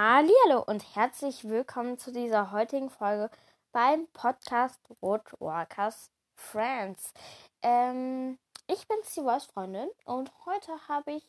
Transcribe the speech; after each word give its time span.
Hallo 0.00 0.62
und 0.64 0.94
herzlich 0.94 1.48
willkommen 1.48 1.98
zu 1.98 2.12
dieser 2.12 2.52
heutigen 2.52 2.88
Folge 2.88 3.30
beim 3.72 4.06
Podcast 4.12 4.78
Woodwalkers 5.00 6.12
Friends. 6.36 7.12
Ähm, 7.62 8.38
ich 8.68 8.86
bin 8.86 8.98
die 9.02 9.52
Freundin 9.52 9.88
und 10.04 10.30
heute 10.46 10.70
habe 10.86 11.14
ich 11.14 11.28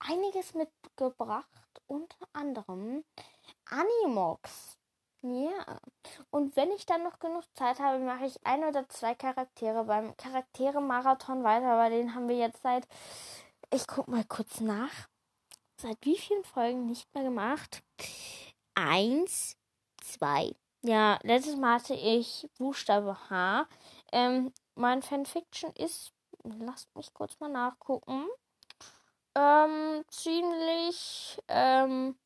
einiges 0.00 0.52
mitgebracht, 0.52 1.46
unter 1.86 2.26
anderem 2.32 3.04
Animox. 3.66 4.78
Ja, 5.20 5.78
und 6.30 6.56
wenn 6.56 6.72
ich 6.72 6.84
dann 6.84 7.04
noch 7.04 7.20
genug 7.20 7.44
Zeit 7.54 7.78
habe, 7.78 8.00
mache 8.00 8.26
ich 8.26 8.44
ein 8.44 8.64
oder 8.64 8.88
zwei 8.88 9.14
Charaktere 9.14 9.84
beim 9.84 10.16
Charaktere-Marathon 10.16 11.44
weiter, 11.44 11.78
weil 11.78 11.92
den 11.92 12.16
haben 12.16 12.28
wir 12.28 12.36
jetzt 12.36 12.62
seit, 12.62 12.88
ich 13.70 13.86
gucke 13.86 14.10
mal 14.10 14.24
kurz 14.24 14.58
nach, 14.58 15.06
seit 15.82 15.98
wie 16.02 16.16
vielen 16.16 16.44
Folgen 16.44 16.86
nicht 16.86 17.12
mehr 17.14 17.24
gemacht? 17.24 17.82
Eins, 18.74 19.56
zwei. 20.00 20.52
Ja, 20.82 21.18
letztes 21.22 21.56
Mal 21.56 21.74
hatte 21.74 21.94
ich 21.94 22.48
Buchstabe 22.56 23.16
H. 23.28 23.68
Ähm, 24.12 24.52
mein 24.74 25.02
Fanfiction 25.02 25.72
ist, 25.72 26.12
lasst 26.44 26.94
mich 26.96 27.12
kurz 27.12 27.38
mal 27.40 27.48
nachgucken, 27.48 28.26
ähm, 29.34 30.04
ziemlich, 30.08 31.40
ähm, 31.48 32.16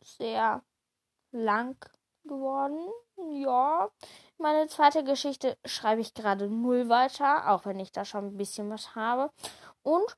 sehr 0.00 0.62
lang 1.32 1.76
geworden. 2.24 2.88
Ja. 3.32 3.90
Meine 4.38 4.68
zweite 4.68 5.02
Geschichte 5.02 5.58
schreibe 5.64 6.02
ich 6.02 6.14
gerade 6.14 6.48
null 6.48 6.88
weiter, 6.88 7.50
auch 7.50 7.64
wenn 7.66 7.80
ich 7.80 7.90
da 7.90 8.04
schon 8.04 8.26
ein 8.26 8.36
bisschen 8.36 8.70
was 8.70 8.94
habe. 8.94 9.30
Und 9.82 10.16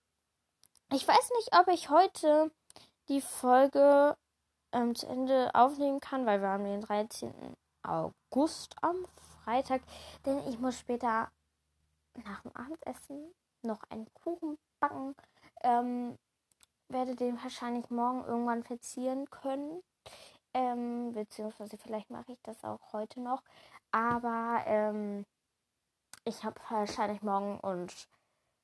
ich 0.92 1.06
weiß 1.06 1.30
nicht, 1.36 1.54
ob 1.58 1.68
ich 1.68 1.90
heute 1.90 2.50
die 3.08 3.20
Folge 3.20 4.16
ähm, 4.72 4.94
zu 4.94 5.06
Ende 5.06 5.54
aufnehmen 5.54 6.00
kann, 6.00 6.26
weil 6.26 6.40
wir 6.40 6.48
haben 6.48 6.64
den 6.64 6.80
13. 6.80 7.32
August 7.82 8.74
am 8.82 9.06
Freitag. 9.44 9.82
Denn 10.24 10.46
ich 10.48 10.58
muss 10.58 10.78
später 10.78 11.30
nach 12.24 12.42
dem 12.42 12.54
Abendessen 12.54 13.34
noch 13.62 13.82
einen 13.90 14.12
Kuchen 14.14 14.58
backen. 14.80 15.14
Ähm, 15.62 16.16
werde 16.88 17.14
den 17.14 17.42
wahrscheinlich 17.42 17.90
morgen 17.90 18.24
irgendwann 18.24 18.62
verzieren 18.62 19.28
können. 19.30 19.82
Ähm, 20.54 21.12
beziehungsweise 21.12 21.76
vielleicht 21.76 22.10
mache 22.10 22.32
ich 22.32 22.40
das 22.42 22.64
auch 22.64 22.92
heute 22.92 23.20
noch. 23.20 23.42
Aber 23.90 24.62
ähm, 24.66 25.26
ich 26.24 26.44
habe 26.44 26.60
wahrscheinlich 26.70 27.22
morgen 27.22 27.60
und 27.60 28.08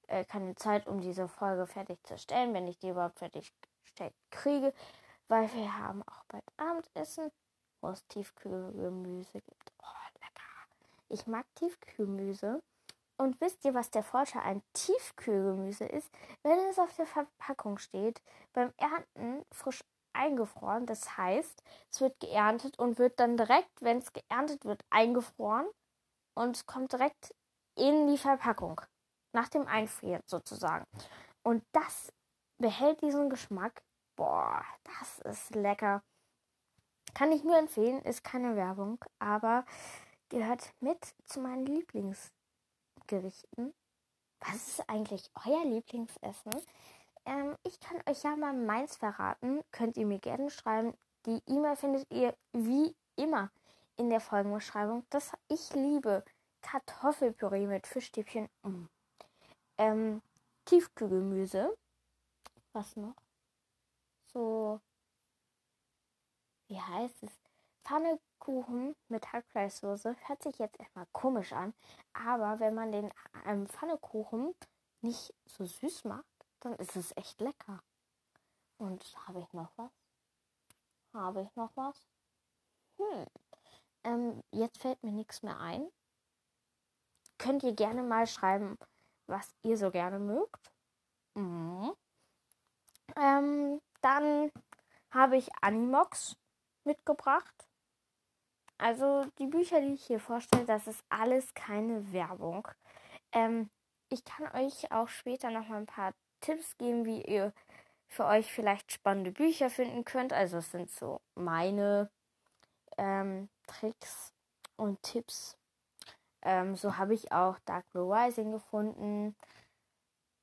äh, 0.08 0.24
keine 0.24 0.54
Zeit, 0.54 0.86
um 0.86 1.00
diese 1.00 1.28
Folge 1.28 1.66
fertig 1.66 1.98
zu 2.04 2.18
stellen, 2.18 2.54
wenn 2.54 2.66
ich 2.66 2.78
die 2.78 2.90
überhaupt 2.90 3.18
fertig 3.18 3.54
kriege. 4.30 4.72
Weil 5.28 5.52
wir 5.54 5.78
haben 5.78 6.02
auch 6.02 6.24
bald 6.28 6.44
Abendessen, 6.56 7.30
wo 7.80 7.88
es 7.88 8.06
Tiefkühlgemüse 8.08 9.40
gibt. 9.40 9.72
Oh, 9.82 10.10
lecker. 10.14 10.44
Ich 11.08 11.26
mag 11.26 11.46
Tiefkühlgemüse. 11.54 12.62
Und 13.16 13.40
wisst 13.40 13.64
ihr, 13.64 13.74
was 13.74 13.90
der 13.90 14.02
Vorteil 14.02 14.42
an 14.42 14.62
Tiefkühlgemüse 14.72 15.84
ist? 15.84 16.10
Wenn 16.42 16.58
es 16.68 16.78
auf 16.78 16.94
der 16.96 17.06
Verpackung 17.06 17.78
steht, 17.78 18.20
beim 18.52 18.72
Ernten 18.76 19.44
frisch 19.52 19.84
eingefroren. 20.14 20.86
Das 20.86 21.16
heißt, 21.16 21.62
es 21.90 22.00
wird 22.00 22.18
geerntet 22.20 22.78
und 22.78 22.98
wird 22.98 23.20
dann 23.20 23.36
direkt, 23.36 23.82
wenn 23.82 23.98
es 23.98 24.12
geerntet 24.12 24.64
wird, 24.64 24.84
eingefroren 24.90 25.66
und 26.34 26.66
kommt 26.66 26.92
direkt 26.92 27.34
in 27.76 28.06
die 28.06 28.18
Verpackung. 28.18 28.80
Nach 29.34 29.48
dem 29.48 29.66
Einfrieren 29.66 30.22
sozusagen. 30.26 30.86
Und 31.42 31.62
das 31.72 32.12
behält 32.58 33.02
diesen 33.02 33.28
Geschmack. 33.28 33.82
Boah, 34.16 34.64
das 34.84 35.18
ist 35.20 35.54
lecker. 35.54 36.02
Kann 37.14 37.32
ich 37.32 37.44
nur 37.44 37.58
empfehlen, 37.58 38.00
ist 38.02 38.24
keine 38.24 38.56
Werbung, 38.56 38.98
aber 39.18 39.64
gehört 40.28 40.72
mit 40.80 41.14
zu 41.26 41.40
meinen 41.40 41.66
Lieblingsgerichten. 41.66 43.74
Was 44.40 44.68
ist 44.68 44.88
eigentlich 44.88 45.30
euer 45.46 45.64
Lieblingsessen? 45.64 46.52
Ähm, 47.24 47.56
ich 47.64 47.80
kann 47.80 48.00
euch 48.08 48.22
ja 48.22 48.36
mal 48.36 48.52
meins 48.52 48.96
verraten. 48.96 49.62
Könnt 49.70 49.96
ihr 49.96 50.06
mir 50.06 50.18
gerne 50.18 50.50
schreiben. 50.50 50.94
Die 51.26 51.42
E-Mail 51.46 51.76
findet 51.76 52.10
ihr 52.10 52.36
wie 52.52 52.94
immer 53.16 53.50
in 53.96 54.10
der 54.10 54.20
Folgenbeschreibung. 54.20 55.06
Das 55.10 55.32
ich 55.48 55.74
liebe 55.74 56.24
Kartoffelpüree 56.60 57.66
mit 57.66 57.86
Fischstäbchen. 57.86 58.48
Mm. 58.62 58.86
Ähm, 59.78 60.22
Tiefkühlgemüse. 60.64 61.76
Was 62.72 62.96
noch? 62.96 63.16
So. 64.32 64.80
Wie 66.68 66.80
heißt 66.80 67.22
es? 67.22 67.30
Pfannekuchen 67.84 68.96
mit 69.08 69.32
Hackfleischsoße. 69.32 70.16
Hört 70.26 70.42
sich 70.42 70.58
jetzt 70.58 70.78
erstmal 70.80 71.06
komisch 71.12 71.52
an. 71.52 71.74
Aber 72.12 72.58
wenn 72.60 72.74
man 72.74 72.92
den 72.92 73.12
ähm, 73.44 73.66
Pfannekuchen 73.66 74.54
nicht 75.02 75.34
so 75.44 75.64
süß 75.64 76.04
macht, 76.04 76.24
dann 76.60 76.74
ist 76.74 76.96
es 76.96 77.16
echt 77.16 77.40
lecker. 77.40 77.82
Und 78.78 79.04
habe 79.26 79.40
ich 79.40 79.52
noch 79.52 79.70
was? 79.76 79.92
Habe 81.12 81.42
ich 81.42 81.56
noch 81.56 81.70
was? 81.76 82.08
Hm. 82.98 83.26
Ähm, 84.04 84.42
jetzt 84.50 84.80
fällt 84.80 85.02
mir 85.02 85.12
nichts 85.12 85.42
mehr 85.42 85.58
ein. 85.60 85.86
Könnt 87.38 87.62
ihr 87.62 87.74
gerne 87.74 88.02
mal 88.02 88.26
schreiben, 88.26 88.78
was 89.26 89.54
ihr 89.62 89.76
so 89.76 89.90
gerne 89.90 90.18
mögt. 90.18 90.72
Mhm. 91.34 91.92
Ähm, 93.16 93.80
dann 94.00 94.50
habe 95.10 95.36
ich 95.36 95.48
Animox 95.60 96.36
mitgebracht. 96.84 97.68
Also 98.78 99.24
die 99.38 99.46
Bücher, 99.46 99.80
die 99.80 99.94
ich 99.94 100.04
hier 100.04 100.20
vorstelle, 100.20 100.66
das 100.66 100.86
ist 100.86 101.02
alles 101.08 101.54
keine 101.54 102.12
Werbung. 102.12 102.66
Ähm, 103.32 103.70
ich 104.08 104.24
kann 104.24 104.50
euch 104.54 104.90
auch 104.90 105.08
später 105.08 105.50
noch 105.50 105.68
mal 105.68 105.78
ein 105.78 105.86
paar 105.86 106.12
Tipps 106.40 106.76
geben, 106.76 107.04
wie 107.04 107.22
ihr 107.22 107.52
für 108.08 108.26
euch 108.26 108.52
vielleicht 108.52 108.92
spannende 108.92 109.32
Bücher 109.32 109.70
finden 109.70 110.04
könnt. 110.04 110.32
Also 110.32 110.58
es 110.58 110.70
sind 110.70 110.90
so 110.90 111.20
meine 111.34 112.10
ähm, 112.98 113.48
Tricks 113.66 114.32
und 114.76 115.02
Tipps. 115.02 115.56
Ähm, 116.44 116.76
so 116.76 116.96
habe 116.98 117.14
ich 117.14 117.32
auch 117.32 117.58
Dark 117.60 117.88
Blue 117.90 118.14
Rising 118.14 118.52
gefunden, 118.52 119.34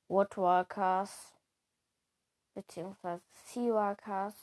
Woodwalkers, 0.08 1.34
beziehungsweise 2.54 3.22
Seawalkers, 3.46 4.34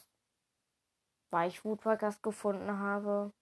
weil 1.32 1.50
ich 1.50 1.64
Woodwalkers 1.66 2.22
gefunden 2.22 2.80
habe. 2.80 3.34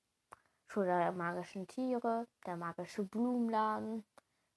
Schule 0.69 0.87
der 0.87 1.13
magischen 1.13 1.67
Tiere, 1.67 2.27
der 2.45 2.57
magische 2.57 3.03
Blumenladen, 3.03 4.03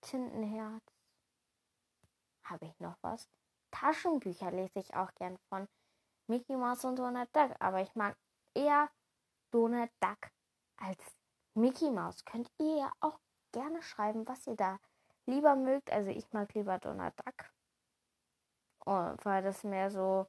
Tintenherz. 0.01 0.83
Habe 2.45 2.67
ich 2.67 2.81
noch 2.81 2.97
was? 3.03 3.29
Taschenbücher 3.71 4.51
lese 4.51 4.81
ich 4.81 4.95
auch 4.95 5.15
gern 5.15 5.39
von 5.49 5.69
Mickey 6.27 6.57
Mouse 6.57 6.85
und 6.85 6.99
Donald 6.99 7.29
Duck, 7.35 7.55
aber 7.61 7.83
ich 7.83 7.95
mag 7.95 8.17
eher 8.55 8.91
Donald 9.53 9.93
Duck 10.01 10.31
als 10.79 10.99
Mickey 11.55 11.91
Mouse. 11.91 12.25
Könnt 12.25 12.51
ihr 12.59 12.79
ja 12.79 12.93
auch 13.01 13.21
gerne 13.53 13.83
schreiben, 13.83 14.27
was 14.29 14.47
ihr 14.47 14.57
da 14.57 14.79
lieber 15.27 15.57
mögt. 15.57 15.91
Also 15.93 16.11
ich 16.11 16.33
mag 16.33 16.53
lieber 16.55 16.79
Donald 16.79 17.15
Duck, 17.25 17.51
oh, 18.87 19.15
weil 19.23 19.43
das 19.43 19.65
mehr 19.65 19.91
so 19.91 20.27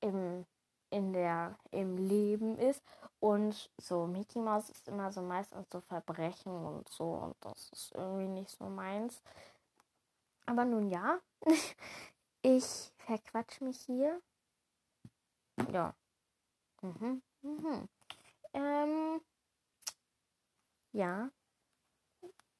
im 0.00 0.46
in 0.90 1.12
der 1.12 1.58
im 1.70 1.96
Leben 1.98 2.56
ist 2.56 2.82
und 3.20 3.70
so 3.76 4.06
Mickey 4.06 4.38
Mouse 4.38 4.70
ist 4.70 4.88
immer 4.88 5.12
so 5.12 5.20
meistens 5.20 5.68
so 5.70 5.80
Verbrechen 5.82 6.52
und 6.52 6.88
so 6.88 7.12
und 7.12 7.36
das 7.40 7.70
ist 7.70 7.94
irgendwie 7.94 8.28
nicht 8.28 8.50
so 8.50 8.64
meins. 8.64 9.22
Aber 10.46 10.64
nun 10.64 10.88
ja, 10.88 11.18
ich 12.42 12.92
verquatsch 12.96 13.60
mich 13.60 13.80
hier. 13.80 14.22
Ja. 15.72 15.94
Mhm. 16.80 17.22
Mhm. 17.42 17.88
Ähm, 18.54 19.20
ja. 20.92 21.30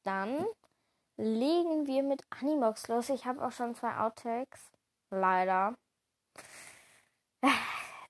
Dann 0.08 0.46
legen 1.18 1.86
wir 1.86 2.02
mit 2.02 2.24
Animox 2.30 2.88
los. 2.88 3.10
Ich 3.10 3.26
habe 3.26 3.46
auch 3.46 3.52
schon 3.52 3.74
zwei 3.74 3.94
Outtakes. 3.98 4.72
Leider. 5.10 5.76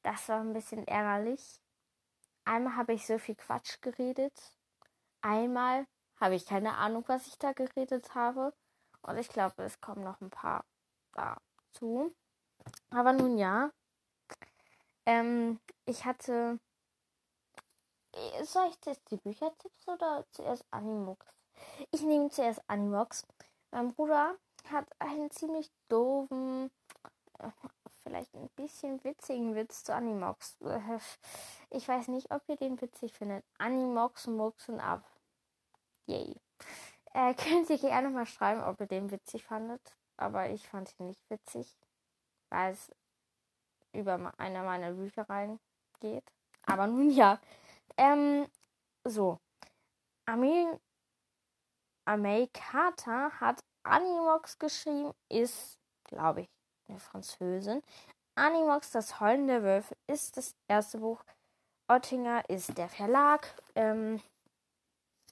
Das 0.04 0.28
war 0.28 0.38
ein 0.38 0.52
bisschen 0.52 0.86
ärgerlich. 0.86 1.60
Einmal 2.44 2.76
habe 2.76 2.92
ich 2.92 3.04
so 3.04 3.18
viel 3.18 3.34
Quatsch 3.34 3.80
geredet. 3.80 4.32
Einmal 5.22 5.88
habe 6.20 6.36
ich 6.36 6.46
keine 6.46 6.76
Ahnung, 6.76 7.02
was 7.08 7.26
ich 7.26 7.36
da 7.36 7.52
geredet 7.52 8.14
habe. 8.14 8.54
Und 9.02 9.18
ich 9.18 9.28
glaube, 9.28 9.64
es 9.64 9.80
kommen 9.80 10.04
noch 10.04 10.20
ein 10.20 10.30
paar 10.30 10.64
dazu. 11.14 12.14
Aber 12.90 13.12
nun 13.12 13.38
ja. 13.38 13.72
Ähm, 15.04 15.58
ich 15.84 16.04
hatte. 16.04 16.60
Soll 18.44 18.68
ich 18.68 18.80
zuerst 18.82 19.10
die 19.10 19.16
Büchertipps 19.16 19.88
oder 19.88 20.24
zuerst 20.30 20.64
Animox? 20.70 21.37
Ich 21.90 22.02
nehme 22.02 22.30
zuerst 22.30 22.62
Animox. 22.68 23.26
Mein 23.70 23.92
Bruder 23.92 24.36
hat 24.70 24.86
einen 24.98 25.30
ziemlich 25.30 25.70
doofen, 25.88 26.70
vielleicht 28.02 28.34
ein 28.34 28.48
bisschen 28.56 29.02
witzigen 29.04 29.54
Witz 29.54 29.84
zu 29.84 29.94
Animox. 29.94 30.56
Ich 31.70 31.86
weiß 31.86 32.08
nicht, 32.08 32.30
ob 32.30 32.42
ihr 32.48 32.56
den 32.56 32.80
witzig 32.80 33.12
findet. 33.12 33.44
Animox 33.58 34.26
muxen 34.26 34.80
ab. 34.80 35.04
Yay. 36.06 36.34
Äh, 37.12 37.34
könnt 37.34 37.68
ihr 37.68 37.78
gerne 37.78 38.08
mal 38.08 38.24
schreiben, 38.24 38.62
ob 38.62 38.80
ihr 38.80 38.86
den 38.86 39.10
witzig 39.10 39.44
fandet. 39.44 39.82
Aber 40.16 40.48
ich 40.48 40.66
fand 40.66 40.94
ihn 40.98 41.08
nicht 41.08 41.28
witzig, 41.28 41.76
weil 42.48 42.72
es 42.72 42.90
über 43.92 44.32
eine 44.38 44.62
meiner 44.62 44.92
Büchereien 44.92 45.60
geht. 46.00 46.24
Aber 46.64 46.86
nun 46.86 47.10
ja. 47.10 47.38
Ähm, 47.98 48.46
so. 49.04 49.38
Amel, 50.24 50.80
Amel 52.08 52.48
Carter 52.54 53.30
hat 53.38 53.62
Animox 53.82 54.58
geschrieben, 54.58 55.12
ist, 55.28 55.78
glaube 56.04 56.40
ich, 56.40 56.48
eine 56.88 56.98
Französin. 56.98 57.82
Animox, 58.34 58.92
das 58.92 59.20
Heulen 59.20 59.46
der 59.46 59.62
Wölfe, 59.62 59.94
ist 60.06 60.38
das 60.38 60.54
erste 60.68 61.00
Buch. 61.00 61.22
Ottinger 61.86 62.48
ist 62.48 62.78
der 62.78 62.88
Verlag. 62.88 63.46
Ähm, 63.74 64.22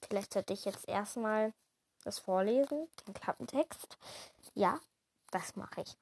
vielleicht 0.07 0.33
sollte 0.33 0.53
ich 0.53 0.65
jetzt 0.65 0.87
erstmal 0.87 1.51
das 2.03 2.19
vorlesen, 2.19 2.87
den 3.07 3.15
Klappentext. 3.15 3.97
Ja, 4.53 4.79
das 5.31 5.55
mache 5.55 5.81
ich. 5.81 5.97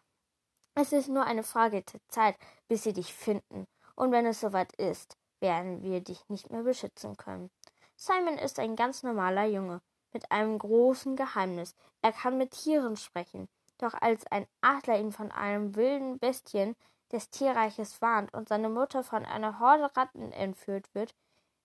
Es 0.73 0.91
ist 0.91 1.07
nur 1.07 1.23
eine 1.23 1.43
Frage 1.43 1.83
der 1.83 2.01
Zeit, 2.09 2.35
bis 2.67 2.83
sie 2.83 2.91
dich 2.91 3.13
finden. 3.13 3.65
Und 3.95 4.11
wenn 4.11 4.25
es 4.25 4.41
soweit 4.41 4.73
ist, 4.73 5.15
werden 5.39 5.83
wir 5.83 6.01
dich 6.01 6.27
nicht 6.27 6.49
mehr 6.49 6.63
beschützen 6.63 7.15
können. 7.15 7.49
Simon 7.95 8.37
ist 8.37 8.59
ein 8.59 8.75
ganz 8.75 9.03
normaler 9.03 9.45
Junge 9.45 9.81
mit 10.15 10.31
einem 10.31 10.57
großen 10.57 11.17
Geheimnis. 11.17 11.75
Er 12.01 12.13
kann 12.13 12.37
mit 12.37 12.51
Tieren 12.51 12.95
sprechen. 12.95 13.49
Doch 13.77 13.93
als 13.93 14.25
ein 14.27 14.47
Adler 14.61 14.97
ihn 14.97 15.11
von 15.11 15.29
einem 15.29 15.75
wilden 15.75 16.19
Bestien 16.19 16.77
des 17.11 17.29
Tierreiches 17.29 18.01
warnt 18.01 18.33
und 18.33 18.47
seine 18.47 18.69
Mutter 18.69 19.03
von 19.03 19.25
einer 19.25 19.59
Horde 19.59 19.91
Ratten 19.93 20.31
entführt 20.31 20.87
wird, 20.95 21.13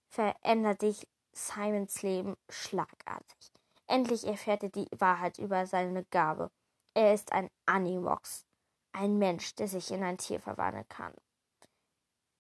verändert 0.09 0.81
sich 0.81 1.07
Simons 1.33 2.03
Leben 2.03 2.37
schlagartig. 2.49 3.53
Endlich 3.87 4.27
erfährt 4.27 4.65
er 4.65 4.71
die 4.71 4.89
Wahrheit 4.99 5.39
über 5.39 5.65
seine 5.67 6.05
Gabe. 6.07 6.51
Er 6.95 7.15
ist 7.15 7.33
ein 7.33 7.51
Animox, 7.67 8.45
ein 8.91 9.17
Mensch, 9.19 9.55
der 9.55 9.69
sich 9.69 9.93
in 9.93 10.03
ein 10.03 10.19
Tier 10.19 10.41
verwandeln 10.41 10.89
kann. 10.89 11.15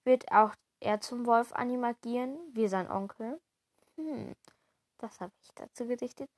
Wird 0.02 0.32
auch 0.32 0.56
er 0.80 1.00
zum 1.00 1.24
Wolf 1.26 1.52
animagieren, 1.52 2.36
wie 2.52 2.66
sein 2.66 2.90
Onkel? 2.90 3.40
Hm, 3.94 4.34
das 5.02 5.20
habe 5.20 5.32
ich 5.42 5.48
dazu 5.54 5.86
gedichtet. 5.86 6.30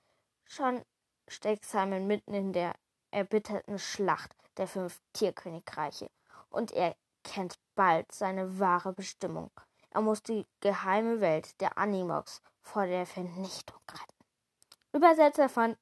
Schon 0.44 0.85
steckt 1.29 1.64
Simon 1.64 2.06
mitten 2.06 2.35
in 2.35 2.53
der 2.53 2.75
erbitterten 3.11 3.79
Schlacht 3.79 4.32
der 4.56 4.67
fünf 4.67 5.00
Tierkönigreiche 5.12 6.11
und 6.50 6.73
er 6.73 6.97
kennt 7.25 7.59
bald 7.75 8.11
seine 8.12 8.59
wahre 8.59 8.93
Bestimmung. 8.93 9.50
Er 9.91 10.00
muss 10.00 10.23
die 10.23 10.47
geheime 10.61 11.20
Welt 11.20 11.61
der 11.61 11.76
Animox 11.79 12.43
vor 12.61 12.87
der 12.87 13.06
Vernichtung 13.06 13.81
retten. 13.91 14.25
Übersetzer 14.93 15.49
von 15.49 15.76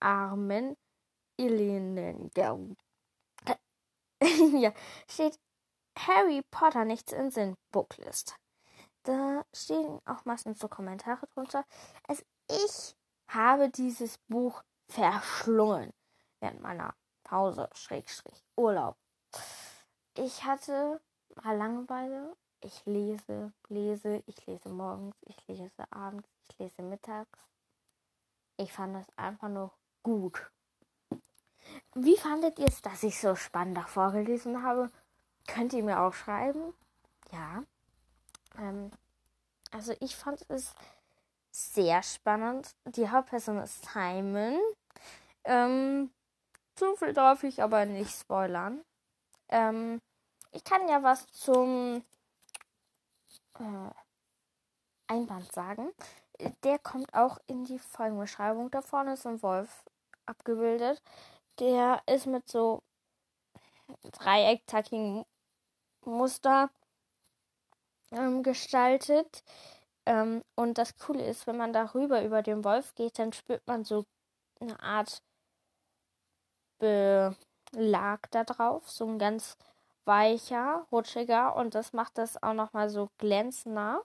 Armen 0.00 0.76
Ilinenger. 1.36 2.76
ja, 4.58 4.72
steht 5.08 5.38
Harry 5.98 6.42
Potter 6.50 6.84
nichts 6.84 7.12
in 7.12 7.30
Sinn 7.30 7.56
Booklist. 7.72 8.36
Da 9.06 9.44
stehen 9.54 10.00
auch 10.04 10.24
meistens 10.24 10.58
so 10.58 10.66
Kommentare 10.66 11.28
drunter. 11.28 11.64
Also 12.08 12.24
ich 12.50 12.96
habe 13.28 13.70
dieses 13.70 14.18
Buch 14.26 14.64
verschlungen 14.88 15.92
während 16.40 16.60
meiner 16.60 16.92
Pause, 17.22 17.70
Schrägstrich, 17.72 18.44
Urlaub. 18.56 18.96
Ich 20.14 20.44
hatte 20.44 21.00
mal 21.40 21.56
Langeweile. 21.56 22.36
Ich 22.60 22.84
lese, 22.84 23.52
lese, 23.68 24.24
ich 24.26 24.44
lese 24.46 24.70
morgens, 24.70 25.14
ich 25.20 25.46
lese 25.46 25.70
abends, 25.90 26.28
ich 26.48 26.58
lese 26.58 26.82
mittags. 26.82 27.38
Ich 28.56 28.72
fand 28.72 28.96
es 28.96 29.06
einfach 29.16 29.48
nur 29.48 29.72
gut. 30.02 30.50
Wie 31.94 32.16
fandet 32.16 32.58
ihr 32.58 32.66
es, 32.66 32.82
dass 32.82 33.04
ich 33.04 33.20
so 33.20 33.36
spannend 33.36 33.76
davor 33.76 34.10
gelesen 34.10 34.64
habe? 34.64 34.90
Könnt 35.46 35.74
ihr 35.74 35.84
mir 35.84 36.00
auch 36.00 36.14
schreiben? 36.14 36.74
Ja. 37.30 37.62
Ähm, 38.58 38.90
also 39.70 39.94
ich 40.00 40.16
fand 40.16 40.44
es 40.48 40.74
sehr 41.50 42.02
spannend. 42.02 42.74
Die 42.84 43.08
Hauptperson 43.08 43.58
ist 43.58 43.84
Simon. 43.86 44.58
Ähm, 45.44 46.10
zu 46.74 46.96
viel 46.96 47.12
darf 47.12 47.42
ich 47.44 47.62
aber 47.62 47.86
nicht 47.86 48.10
spoilern. 48.10 48.84
Ähm, 49.48 50.00
ich 50.52 50.64
kann 50.64 50.88
ja 50.88 51.02
was 51.02 51.26
zum 51.28 52.04
äh, 53.58 53.90
Einband 55.06 55.52
sagen. 55.52 55.90
Der 56.64 56.78
kommt 56.78 57.14
auch 57.14 57.38
in 57.46 57.64
die 57.64 57.78
Folgenbeschreibung. 57.78 58.70
Da 58.70 58.82
vorne 58.82 59.14
ist 59.14 59.26
ein 59.26 59.42
Wolf 59.42 59.84
abgebildet. 60.26 61.02
Der 61.58 62.02
ist 62.06 62.26
mit 62.26 62.48
so 62.48 62.82
dreieckzackigen 64.12 65.24
Muster 66.04 66.70
ähm, 68.12 68.42
gestaltet. 68.42 69.42
Ähm, 70.06 70.42
und 70.54 70.78
das 70.78 70.96
Coole 70.98 71.24
ist, 71.26 71.46
wenn 71.46 71.56
man 71.56 71.72
darüber 71.72 72.22
über 72.22 72.42
den 72.42 72.64
Wolf 72.64 72.94
geht, 72.94 73.18
dann 73.18 73.32
spürt 73.32 73.66
man 73.66 73.84
so 73.84 74.04
eine 74.60 74.78
Art 74.80 75.22
Belag 76.78 78.30
da 78.30 78.44
drauf, 78.44 78.88
so 78.90 79.06
ein 79.06 79.18
ganz 79.18 79.56
weicher, 80.04 80.86
rutschiger 80.92 81.56
und 81.56 81.74
das 81.74 81.92
macht 81.92 82.18
das 82.18 82.42
auch 82.42 82.52
nochmal 82.52 82.90
so 82.90 83.08
glänzender. 83.18 84.02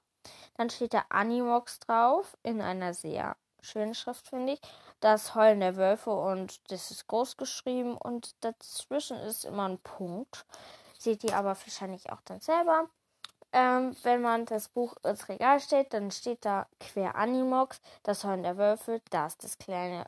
Dann 0.55 0.69
steht 0.69 0.93
da 0.93 1.05
Animox 1.09 1.79
drauf 1.79 2.37
in 2.43 2.61
einer 2.61 2.93
sehr 2.93 3.35
schönen 3.61 3.93
Schrift, 3.93 4.27
finde 4.27 4.53
ich. 4.53 4.61
Das 4.99 5.35
Heulen 5.35 5.59
der 5.59 5.75
Wölfe 5.77 6.11
und 6.11 6.71
das 6.71 6.91
ist 6.91 7.07
groß 7.07 7.37
geschrieben 7.37 7.97
und 7.97 8.35
dazwischen 8.43 9.17
ist 9.17 9.45
immer 9.45 9.67
ein 9.67 9.79
Punkt. 9.79 10.45
Seht 10.97 11.23
ihr 11.23 11.35
aber 11.35 11.49
wahrscheinlich 11.49 12.11
auch 12.11 12.21
dann 12.21 12.39
selber. 12.39 12.89
Ähm, 13.53 13.95
wenn 14.03 14.21
man 14.21 14.45
das 14.45 14.69
Buch 14.69 14.95
ins 15.03 15.27
Regal 15.27 15.59
stellt, 15.59 15.93
dann 15.93 16.11
steht 16.11 16.45
da 16.45 16.67
quer 16.79 17.15
Animox, 17.15 17.81
das 18.03 18.23
Heulen 18.23 18.43
der 18.43 18.57
Wölfe, 18.57 19.01
da 19.09 19.27
ist 19.27 19.43
das 19.43 19.57
kleine 19.57 20.05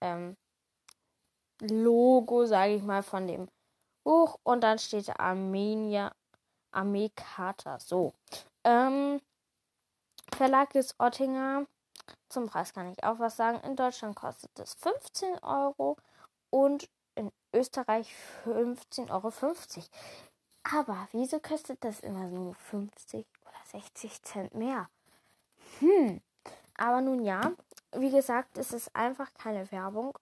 ähm, 0.00 0.36
Logo, 1.60 2.46
sage 2.46 2.74
ich 2.74 2.82
mal, 2.82 3.02
von 3.02 3.26
dem 3.26 3.48
Buch 4.04 4.38
und 4.44 4.60
dann 4.60 4.78
steht 4.78 5.18
Armenia, 5.18 6.12
Armeekata. 6.70 7.80
So. 7.80 8.12
Ähm, 8.62 9.20
Verlag 10.32 10.74
ist 10.74 10.94
Ottinger. 10.98 11.66
Zum 12.28 12.46
Preis 12.46 12.72
kann 12.72 12.92
ich 12.92 13.02
auch 13.02 13.18
was 13.18 13.36
sagen. 13.36 13.60
In 13.60 13.74
Deutschland 13.74 14.14
kostet 14.14 14.56
es 14.58 14.74
15 14.74 15.42
Euro 15.42 15.96
und 16.50 16.88
in 17.14 17.32
Österreich 17.52 18.14
15,50 18.44 19.10
Euro. 19.10 19.32
Aber 20.72 21.08
wieso 21.12 21.38
kostet 21.38 21.84
das 21.84 22.00
immer 22.00 22.28
so 22.28 22.54
50 22.70 23.24
oder 23.42 23.80
60 23.80 24.22
Cent 24.22 24.54
mehr? 24.54 24.88
Hm. 25.78 26.20
Aber 26.76 27.00
nun 27.00 27.24
ja, 27.24 27.52
wie 27.92 28.10
gesagt, 28.10 28.58
es 28.58 28.72
ist 28.72 28.94
einfach 28.94 29.32
keine 29.34 29.70
Werbung. 29.70 30.18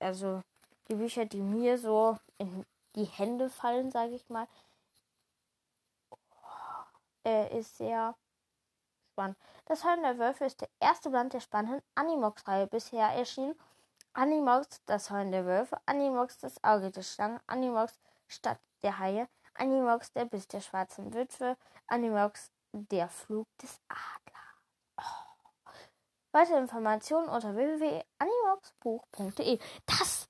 Also 0.00 0.42
die 0.88 0.96
Bücher, 0.96 1.26
die 1.26 1.40
mir 1.40 1.78
so 1.78 2.18
in 2.38 2.66
die 2.96 3.04
Hände 3.04 3.48
fallen, 3.48 3.90
sage 3.92 4.14
ich 4.14 4.28
mal, 4.28 4.48
äh, 7.24 7.58
ist 7.58 7.78
sehr 7.78 8.16
spannend. 9.12 9.36
Das 9.66 9.84
Heulen 9.84 10.02
der 10.02 10.18
Wölfe 10.18 10.44
ist 10.44 10.60
der 10.60 10.68
erste 10.80 11.10
Band 11.10 11.32
der 11.32 11.40
spannenden 11.40 11.82
Animox-Reihe 11.94 12.66
bisher 12.66 13.08
erschienen. 13.08 13.54
Animox, 14.12 14.82
das 14.86 15.10
Heulen 15.10 15.30
der 15.30 15.46
Wölfe, 15.46 15.78
Animox, 15.86 16.38
das 16.38 16.62
Auge 16.64 16.90
der 16.90 17.02
Schlange, 17.02 17.40
Animox, 17.46 17.98
Stadt 18.28 18.58
der 18.86 18.98
Haie, 19.00 19.28
Animox, 19.54 20.12
der 20.12 20.26
Biss 20.26 20.46
der 20.46 20.60
schwarzen 20.60 21.12
Witwe, 21.12 21.56
Animox, 21.88 22.52
der 22.72 23.08
Flug 23.08 23.48
des 23.58 23.80
Adlers. 23.88 24.62
Oh. 24.96 25.02
Weitere 26.30 26.58
Informationen 26.58 27.28
unter 27.28 27.56
www.animoxbuch.de. 27.56 29.58
Das, 29.86 30.28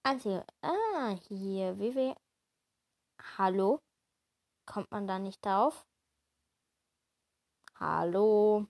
Einzige. 0.05 0.45
Ah, 0.61 1.15
hier. 1.29 1.77
www. 1.77 2.13
Hallo. 3.37 3.79
Kommt 4.65 4.91
man 4.91 5.07
da 5.07 5.17
nicht 5.17 5.45
drauf? 5.45 5.85
Hallo. 7.79 8.67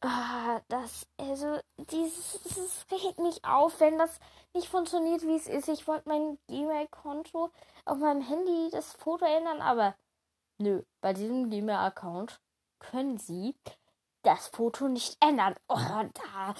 Ah, 0.00 0.60
das, 0.68 1.06
also, 1.18 1.58
dieses, 1.76 2.42
das 2.42 2.86
regt 2.90 3.18
mich 3.18 3.44
auf, 3.44 3.80
wenn 3.80 3.98
das 3.98 4.20
nicht 4.54 4.68
funktioniert, 4.68 5.22
wie 5.22 5.36
es 5.36 5.46
ist. 5.46 5.68
Ich 5.68 5.86
wollte 5.88 6.08
mein 6.08 6.38
Gmail-Konto 6.48 7.50
auf 7.86 7.98
meinem 7.98 8.22
Handy 8.22 8.68
das 8.70 8.92
Foto 8.92 9.24
ändern, 9.24 9.62
aber 9.62 9.96
nö, 10.58 10.82
bei 11.00 11.12
diesem 11.14 11.50
Gmail-Account 11.50 12.40
können 12.78 13.18
Sie 13.18 13.56
das 14.22 14.48
Foto 14.48 14.88
nicht 14.88 15.16
ändern. 15.20 15.54
Oh, 15.68 15.76
da. 15.76 16.54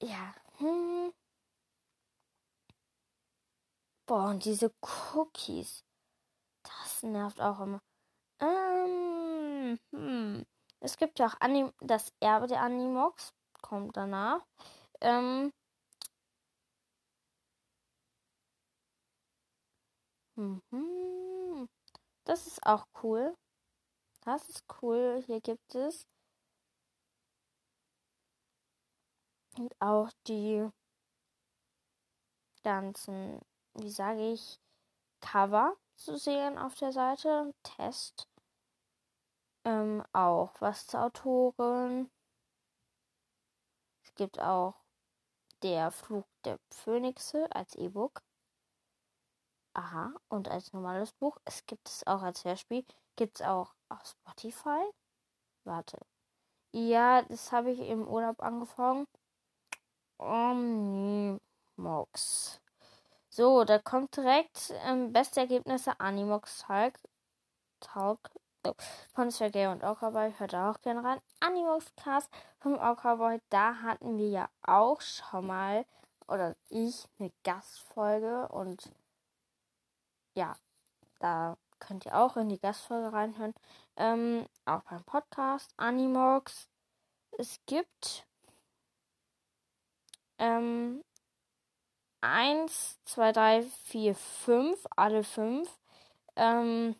Ja. 0.00 0.34
Hm. 0.58 1.12
Boah, 4.06 4.28
und 4.30 4.44
diese 4.44 4.70
Cookies. 5.14 5.82
Das 6.62 7.02
nervt 7.02 7.40
auch 7.40 7.60
immer. 7.60 7.80
Ähm, 8.40 9.78
hm. 9.92 10.46
Es 10.80 10.96
gibt 10.98 11.18
ja 11.18 11.26
auch 11.28 11.36
Anim 11.40 11.72
das 11.80 12.12
Erbe 12.20 12.46
der 12.48 12.62
Animox. 12.62 13.32
Kommt 13.62 13.96
danach. 13.96 14.46
Ähm. 15.00 15.52
Mhm. 20.36 21.68
Das 22.24 22.46
ist 22.46 22.66
auch 22.66 22.86
cool. 23.02 23.34
Das 24.24 24.48
ist 24.48 24.64
cool. 24.82 25.22
Hier 25.26 25.40
gibt 25.40 25.74
es. 25.74 26.06
Und 29.58 29.72
auch 29.80 30.10
die 30.26 30.68
ganzen, 32.64 33.40
wie 33.74 33.90
sage 33.90 34.32
ich, 34.32 34.60
Cover 35.20 35.76
zu 35.96 36.16
sehen 36.16 36.58
auf 36.58 36.74
der 36.76 36.92
Seite. 36.92 37.54
Test. 37.62 38.28
Ähm, 39.64 40.04
auch 40.12 40.52
was 40.60 40.86
zur 40.86 41.02
Autorin. 41.04 42.10
Es 44.02 44.14
gibt 44.14 44.38
auch 44.40 44.74
der 45.62 45.90
Flug 45.90 46.26
der 46.44 46.58
Phönixe 46.70 47.48
als 47.54 47.74
E-Book. 47.74 48.22
Aha, 49.72 50.14
und 50.28 50.48
als 50.48 50.72
normales 50.72 51.12
Buch. 51.12 51.38
Es 51.44 51.66
gibt 51.66 51.88
es 51.88 52.06
auch 52.06 52.22
als 52.22 52.44
Hörspiel. 52.44 52.84
Gibt 53.16 53.40
es 53.40 53.46
auch 53.46 53.74
auf 53.88 54.04
Spotify. 54.06 54.84
Warte. 55.64 55.98
Ja, 56.72 57.22
das 57.22 57.50
habe 57.50 57.70
ich 57.70 57.80
im 57.80 58.06
Urlaub 58.06 58.42
angefangen. 58.42 59.06
Omnimox. 60.18 61.40
So, 63.36 63.64
da 63.64 63.80
kommt 63.80 64.16
direkt 64.16 64.72
ähm, 64.84 65.12
beste 65.12 65.40
Ergebnisse 65.40 65.98
Animox 65.98 66.58
Talk. 66.58 67.00
Talk. 67.80 68.30
Oh, 68.64 68.74
von 69.12 69.32
Sergei 69.32 69.68
und 69.72 69.82
Okaboy. 69.82 70.32
Hört 70.38 70.52
da 70.52 70.70
auch 70.70 70.80
gerne 70.82 71.02
rein. 71.02 71.20
Animox 71.40 71.92
Cast 71.96 72.30
vom 72.60 72.74
Okaboy. 72.74 73.40
Da 73.48 73.82
hatten 73.82 74.18
wir 74.18 74.28
ja 74.28 74.48
auch 74.62 75.00
schon 75.00 75.48
mal, 75.48 75.84
oder 76.28 76.54
ich, 76.68 77.08
eine 77.18 77.32
Gastfolge. 77.42 78.46
Und 78.50 78.92
ja, 80.36 80.54
da 81.18 81.56
könnt 81.80 82.06
ihr 82.06 82.16
auch 82.16 82.36
in 82.36 82.48
die 82.48 82.60
Gastfolge 82.60 83.12
reinhören. 83.12 83.54
Ähm, 83.96 84.46
auch 84.64 84.82
beim 84.82 85.02
Podcast 85.02 85.74
Animox. 85.76 86.68
Es 87.36 87.58
gibt 87.66 88.28
ähm, 90.38 91.02
1, 92.24 92.98
2, 93.04 93.32
3, 93.32 93.62
4, 93.84 94.14
5, 94.14 94.86
alle 94.96 95.24
5 95.24 95.68
ähm, 96.36 96.96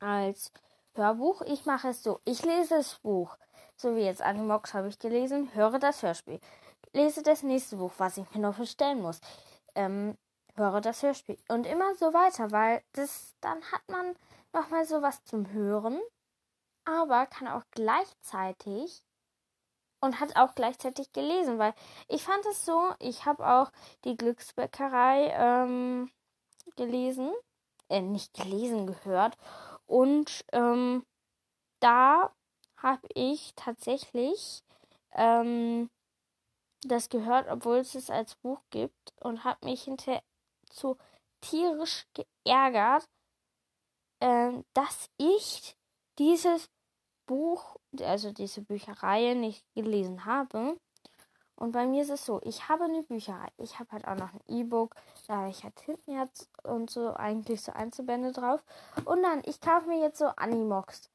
als 0.00 0.50
Hörbuch. 0.94 1.42
Ich 1.42 1.66
mache 1.66 1.88
es 1.88 2.02
so, 2.02 2.20
ich 2.24 2.44
lese 2.44 2.76
das 2.76 2.96
Buch, 3.00 3.36
so 3.76 3.94
wie 3.94 4.00
jetzt 4.00 4.22
Animox 4.22 4.72
habe 4.72 4.88
ich 4.88 4.98
gelesen, 4.98 5.54
höre 5.54 5.78
das 5.78 6.02
Hörspiel, 6.02 6.40
lese 6.92 7.22
das 7.22 7.42
nächste 7.42 7.76
Buch, 7.76 7.92
was 7.98 8.16
ich 8.16 8.30
mir 8.34 8.40
noch 8.40 8.56
bestellen 8.56 9.02
muss, 9.02 9.20
ähm, 9.74 10.16
höre 10.56 10.80
das 10.80 11.02
Hörspiel. 11.02 11.38
Und 11.48 11.66
immer 11.66 11.94
so 11.94 12.14
weiter, 12.14 12.50
weil 12.50 12.82
das 12.92 13.34
dann 13.40 13.62
hat 13.72 13.82
man 13.88 14.16
nochmal 14.52 14.86
sowas 14.86 15.22
zum 15.24 15.52
Hören, 15.52 16.00
aber 16.84 17.26
kann 17.26 17.46
auch 17.46 17.64
gleichzeitig 17.72 19.04
und 20.00 20.20
hat 20.20 20.36
auch 20.36 20.54
gleichzeitig 20.54 21.12
gelesen, 21.12 21.58
weil 21.58 21.74
ich 22.08 22.22
fand 22.22 22.44
es 22.46 22.64
so, 22.64 22.92
ich 23.00 23.26
habe 23.26 23.46
auch 23.46 23.70
die 24.04 24.16
Glücksbäckerei 24.16 25.32
ähm, 25.36 26.10
gelesen, 26.76 27.32
äh, 27.88 28.00
nicht 28.00 28.34
gelesen, 28.34 28.86
gehört 28.86 29.36
und 29.86 30.44
ähm, 30.52 31.04
da 31.80 32.32
habe 32.76 33.06
ich 33.14 33.52
tatsächlich 33.56 34.62
ähm, 35.12 35.90
das 36.82 37.08
gehört, 37.08 37.48
obwohl 37.48 37.78
es 37.78 37.94
es 37.94 38.10
als 38.10 38.36
Buch 38.36 38.60
gibt 38.70 39.12
und 39.20 39.44
habe 39.44 39.64
mich 39.66 39.82
hinterher 39.82 40.22
zu 40.70 40.96
tierisch 41.40 42.06
geärgert, 42.14 43.08
äh, 44.20 44.52
dass 44.74 45.10
ich 45.16 45.76
dieses 46.18 46.68
Buch, 47.26 47.76
also 48.00 48.32
diese 48.32 48.62
Bücherei 48.62 49.34
nicht 49.34 49.64
gelesen 49.74 50.24
habe. 50.24 50.78
Und 51.56 51.72
bei 51.72 51.86
mir 51.86 52.02
ist 52.02 52.10
es 52.10 52.24
so, 52.24 52.40
ich 52.44 52.68
habe 52.68 52.84
eine 52.84 53.02
Bücherei. 53.02 53.48
Ich 53.56 53.80
habe 53.80 53.90
halt 53.90 54.06
auch 54.06 54.14
noch 54.14 54.32
ein 54.32 54.40
E-Book. 54.46 54.94
Da 55.26 55.38
habe 55.38 55.50
ich 55.50 55.64
halt 55.64 55.78
hinten 55.80 56.12
jetzt 56.12 56.48
und 56.62 56.88
so 56.88 57.14
eigentlich 57.14 57.62
so 57.62 57.72
Einzelbände 57.72 58.30
drauf. 58.32 58.62
Und 59.04 59.22
dann, 59.22 59.42
ich 59.44 59.60
kaufe 59.60 59.88
mir 59.88 60.00
jetzt 60.00 60.18
so 60.18 60.26
Animox. 60.26 61.10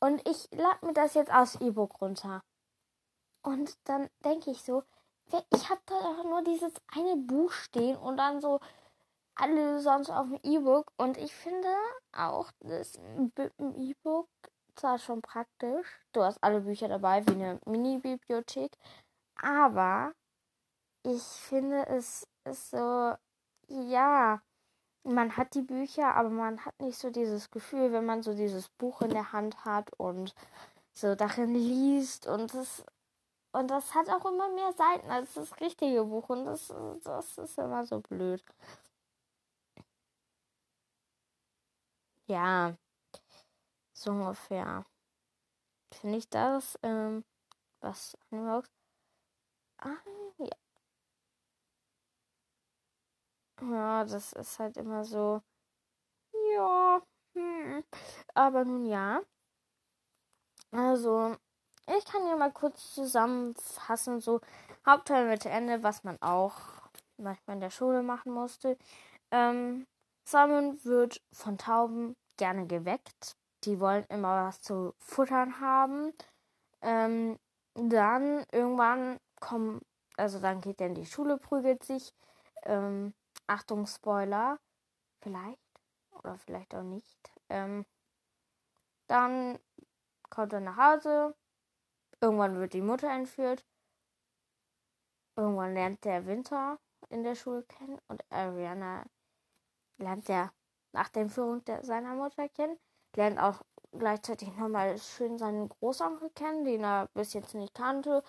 Und 0.00 0.28
ich 0.28 0.48
lade 0.50 0.84
mir 0.84 0.92
das 0.92 1.14
jetzt 1.14 1.32
aus 1.32 1.60
E-Book 1.60 2.00
runter. 2.00 2.42
Und 3.42 3.78
dann 3.84 4.10
denke 4.24 4.50
ich 4.50 4.62
so, 4.62 4.82
ich 5.54 5.70
habe 5.70 5.80
da 5.86 6.00
doch 6.00 6.24
nur 6.24 6.42
dieses 6.42 6.72
eine 6.88 7.16
Buch 7.16 7.52
stehen 7.52 7.96
und 7.96 8.16
dann 8.16 8.40
so 8.40 8.58
alle 9.36 9.80
sonst 9.80 10.10
auf 10.10 10.26
dem 10.26 10.40
E-Book. 10.42 10.92
Und 10.96 11.16
ich 11.16 11.32
finde 11.32 11.68
auch, 12.12 12.50
das 12.60 12.98
E-Book 13.76 14.28
zwar 14.76 14.98
schon 14.98 15.22
praktisch, 15.22 15.86
du 16.12 16.22
hast 16.22 16.42
alle 16.42 16.60
Bücher 16.60 16.88
dabei, 16.88 17.26
wie 17.26 17.32
eine 17.32 17.60
Mini-Bibliothek, 17.66 18.72
aber 19.40 20.12
ich 21.02 21.22
finde, 21.22 21.86
es 21.86 22.26
ist 22.44 22.70
so, 22.70 23.14
ja, 23.68 24.40
man 25.04 25.36
hat 25.36 25.54
die 25.54 25.62
Bücher, 25.62 26.14
aber 26.14 26.30
man 26.30 26.64
hat 26.64 26.78
nicht 26.80 26.98
so 26.98 27.10
dieses 27.10 27.50
Gefühl, 27.50 27.92
wenn 27.92 28.06
man 28.06 28.22
so 28.22 28.34
dieses 28.34 28.68
Buch 28.70 29.02
in 29.02 29.10
der 29.10 29.32
Hand 29.32 29.64
hat 29.64 29.92
und 29.98 30.34
so 30.92 31.14
darin 31.14 31.54
liest 31.54 32.26
und 32.26 32.54
das 32.54 32.84
und 33.52 33.68
das 33.68 33.94
hat 33.94 34.10
auch 34.10 34.26
immer 34.26 34.50
mehr 34.50 34.72
Seiten 34.74 35.10
als 35.10 35.34
das 35.34 35.60
richtige 35.60 36.04
Buch 36.04 36.28
und 36.28 36.44
das, 36.44 36.72
das 37.04 37.38
ist 37.38 37.58
immer 37.58 37.86
so 37.86 38.00
blöd. 38.00 38.44
Ja, 42.28 42.76
so 43.96 44.10
ungefähr. 44.10 44.84
Finde 45.92 46.18
ich 46.18 46.28
das, 46.28 46.78
ähm, 46.82 47.24
was 47.80 48.16
Animaux. 48.30 48.68
Ah, 49.78 49.96
ja. 50.38 50.56
Ja, 53.60 54.04
das 54.04 54.32
ist 54.32 54.58
halt 54.58 54.76
immer 54.78 55.04
so. 55.04 55.42
Ja, 56.54 57.02
hm. 57.34 57.84
Aber 58.34 58.64
nun 58.64 58.86
ja. 58.86 59.22
Also, 60.72 61.34
ich 61.86 62.04
kann 62.04 62.24
hier 62.26 62.36
mal 62.36 62.52
kurz 62.52 62.94
zusammenfassen, 62.94 64.20
so 64.20 64.40
Hauptteil, 64.86 65.26
Mitte, 65.28 65.48
Ende, 65.48 65.82
was 65.82 66.04
man 66.04 66.20
auch 66.20 66.54
manchmal 67.16 67.54
in 67.56 67.60
der 67.60 67.70
Schule 67.70 68.02
machen 68.02 68.32
musste. 68.32 68.76
Ähm, 69.32 69.86
Simon 70.28 70.84
wird 70.84 71.22
von 71.32 71.58
Tauben 71.58 72.16
gerne 72.38 72.66
geweckt 72.66 73.36
die 73.66 73.80
wollen 73.80 74.04
immer 74.08 74.46
was 74.46 74.60
zu 74.62 74.94
futtern 74.98 75.60
haben. 75.60 76.12
Ähm, 76.82 77.38
dann 77.74 78.46
irgendwann 78.52 79.20
kommen, 79.40 79.80
also 80.16 80.40
dann 80.40 80.60
geht 80.60 80.80
er 80.80 80.86
in 80.86 80.94
die 80.94 81.06
Schule, 81.06 81.36
prügelt 81.36 81.84
sich. 81.84 82.14
Ähm, 82.62 83.12
Achtung, 83.46 83.86
Spoiler. 83.86 84.58
Vielleicht. 85.20 85.58
Oder 86.12 86.38
vielleicht 86.38 86.74
auch 86.74 86.82
nicht. 86.82 87.18
Ähm, 87.48 87.84
dann 89.08 89.58
kommt 90.30 90.52
er 90.52 90.60
nach 90.60 90.76
Hause. 90.76 91.34
Irgendwann 92.20 92.58
wird 92.58 92.72
die 92.72 92.80
Mutter 92.80 93.10
entführt. 93.10 93.64
Irgendwann 95.36 95.74
lernt 95.74 96.04
der 96.04 96.26
Winter. 96.26 96.78
in 97.08 97.22
der 97.22 97.34
Schule 97.34 97.62
kennen 97.62 98.00
und 98.08 98.24
Ariana 98.30 99.04
lernt 99.98 100.28
ja 100.28 100.50
nach 100.92 101.08
der 101.10 101.28
Führung 101.28 101.64
der, 101.64 101.84
seiner 101.84 102.14
Mutter 102.14 102.48
kennen, 102.48 102.78
lernt 103.16 103.38
auch 103.38 103.62
gleichzeitig 103.92 104.54
nochmal 104.56 104.98
schön 104.98 105.38
seinen 105.38 105.68
Großonkel 105.68 106.30
kennen, 106.30 106.64
den 106.64 106.84
er 106.84 107.08
bis 107.14 107.32
jetzt 107.32 107.54
nicht 107.54 107.74
kannte. 107.74 108.22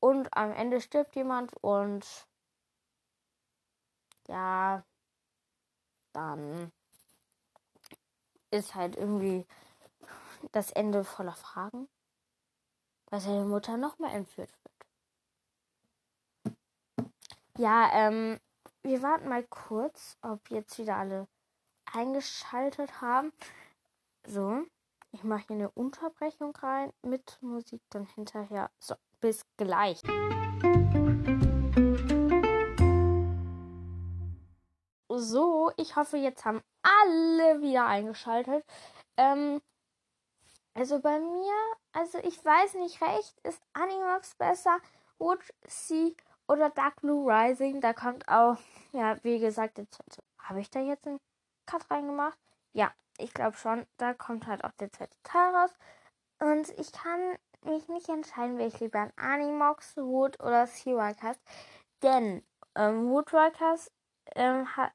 Und 0.00 0.28
am 0.36 0.52
Ende 0.52 0.80
stirbt 0.80 1.16
jemand 1.16 1.52
und 1.62 2.06
ja, 4.28 4.84
dann 6.12 6.72
ist 8.50 8.74
halt 8.74 8.96
irgendwie 8.96 9.46
das 10.52 10.70
Ende 10.72 11.04
voller 11.04 11.34
Fragen, 11.34 11.88
weil 13.10 13.20
seine 13.20 13.44
Mutter 13.44 13.76
nochmal 13.76 14.14
entführt 14.14 14.52
wird. 14.62 14.66
Ja, 17.58 17.90
ähm, 17.92 18.38
wir 18.82 19.02
warten 19.02 19.28
mal 19.28 19.44
kurz, 19.44 20.18
ob 20.20 20.50
jetzt 20.50 20.78
wieder 20.78 20.96
alle 20.96 21.26
eingeschaltet 21.92 23.00
haben. 23.00 23.32
So, 24.28 24.66
ich 25.12 25.22
mache 25.22 25.44
hier 25.46 25.56
eine 25.56 25.70
Unterbrechung 25.70 26.54
rein 26.56 26.92
mit 27.02 27.38
Musik 27.42 27.80
dann 27.90 28.06
hinterher. 28.06 28.72
So, 28.80 28.96
bis 29.20 29.46
gleich. 29.56 30.02
So, 35.08 35.70
ich 35.76 35.94
hoffe, 35.94 36.16
jetzt 36.16 36.44
haben 36.44 36.60
alle 36.82 37.62
wieder 37.62 37.86
eingeschaltet. 37.86 38.64
Ähm, 39.16 39.62
also 40.74 41.00
bei 41.00 41.20
mir, 41.20 41.54
also 41.92 42.18
ich 42.18 42.44
weiß 42.44 42.74
nicht 42.74 43.00
recht, 43.00 43.38
ist 43.44 43.62
Animax 43.74 44.34
besser, 44.34 44.78
Wood 45.18 45.38
Sea 45.68 46.10
oder 46.48 46.70
Dark 46.70 47.00
Blue 47.00 47.32
Rising. 47.32 47.80
Da 47.80 47.92
kommt 47.92 48.26
auch, 48.26 48.56
ja, 48.90 49.22
wie 49.22 49.38
gesagt, 49.38 49.76
zweite. 49.76 50.20
Habe 50.40 50.60
ich 50.60 50.70
da 50.70 50.80
jetzt 50.80 51.06
einen 51.06 51.20
Cut 51.64 51.88
reingemacht? 51.90 52.38
Ja, 52.72 52.92
ich 53.18 53.32
glaube 53.34 53.56
schon. 53.56 53.86
Da 53.96 54.14
kommt 54.14 54.46
halt 54.46 54.64
auch 54.64 54.72
der 54.72 54.92
zweite 54.92 55.16
Teil 55.22 55.54
raus. 55.54 55.70
Und 56.38 56.68
ich 56.78 56.92
kann 56.92 57.36
mich 57.64 57.88
nicht 57.88 58.08
entscheiden, 58.08 58.58
welche 58.58 58.84
lieber 58.84 59.00
an 59.00 59.12
Animox, 59.16 59.96
Wood 59.96 60.40
oder 60.40 60.66
Sea 60.66 61.12
Denn 62.02 62.42
ähm, 62.74 63.08
Woodworkers 63.08 63.90
ähm, 64.34 64.76
hat, 64.76 64.92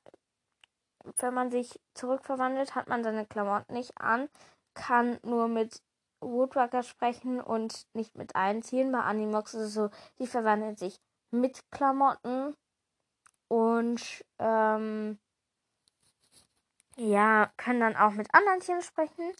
wenn 1.17 1.33
man 1.33 1.51
sich 1.51 1.79
zurückverwandelt, 1.93 2.75
hat 2.75 2.87
man 2.87 3.03
seine 3.03 3.25
Klamotten 3.25 3.73
nicht 3.73 3.97
an, 3.99 4.29
kann 4.75 5.19
nur 5.23 5.47
mit 5.47 5.81
Woodworker 6.21 6.83
sprechen 6.83 7.41
und 7.41 7.87
nicht 7.93 8.15
mit 8.15 8.35
einziehen. 8.35 8.91
Bei 8.91 9.01
Animox 9.01 9.53
ist 9.55 9.61
es 9.61 9.73
so, 9.73 9.89
die 10.19 10.27
verwandeln 10.27 10.75
sich 10.75 10.99
mit 11.31 11.59
Klamotten 11.71 12.55
und 13.47 14.23
ähm, 14.39 15.19
ja, 17.01 17.51
können 17.58 17.79
dann 17.79 17.96
auch 17.96 18.12
mit 18.12 18.34
anderen 18.34 18.60
Tieren 18.60 18.81
sprechen. 18.81 19.34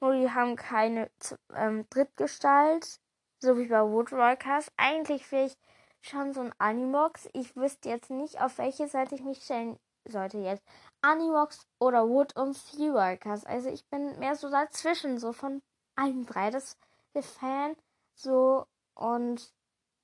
Nur 0.00 0.14
die 0.14 0.30
haben 0.30 0.56
keine 0.56 1.10
ähm, 1.54 1.86
Drittgestalt, 1.90 3.00
so 3.38 3.58
wie 3.58 3.66
bei 3.66 3.82
Woodworkers. 3.82 4.72
Eigentlich 4.76 5.30
wäre 5.30 5.46
ich 5.46 5.56
schon 6.00 6.32
so 6.32 6.40
ein 6.40 6.54
Animox. 6.58 7.28
Ich 7.34 7.54
wüsste 7.54 7.88
jetzt 7.88 8.10
nicht, 8.10 8.40
auf 8.40 8.58
welche 8.58 8.88
Seite 8.88 9.14
ich 9.14 9.22
mich 9.22 9.42
stellen 9.42 9.78
sollte 10.08 10.38
jetzt. 10.38 10.62
Animox 11.02 11.66
oder 11.78 12.08
Wood 12.08 12.36
und 12.36 12.54
Seaworkers. 12.54 13.44
Also 13.44 13.68
ich 13.68 13.86
bin 13.88 14.18
mehr 14.18 14.34
so 14.34 14.50
dazwischen, 14.50 15.18
so 15.18 15.32
von 15.32 15.62
allen 15.94 16.26
drei. 16.26 16.50
Das 16.50 16.76
der 17.14 17.22
Fan 17.22 17.76
so 18.14 18.66
und 18.94 19.52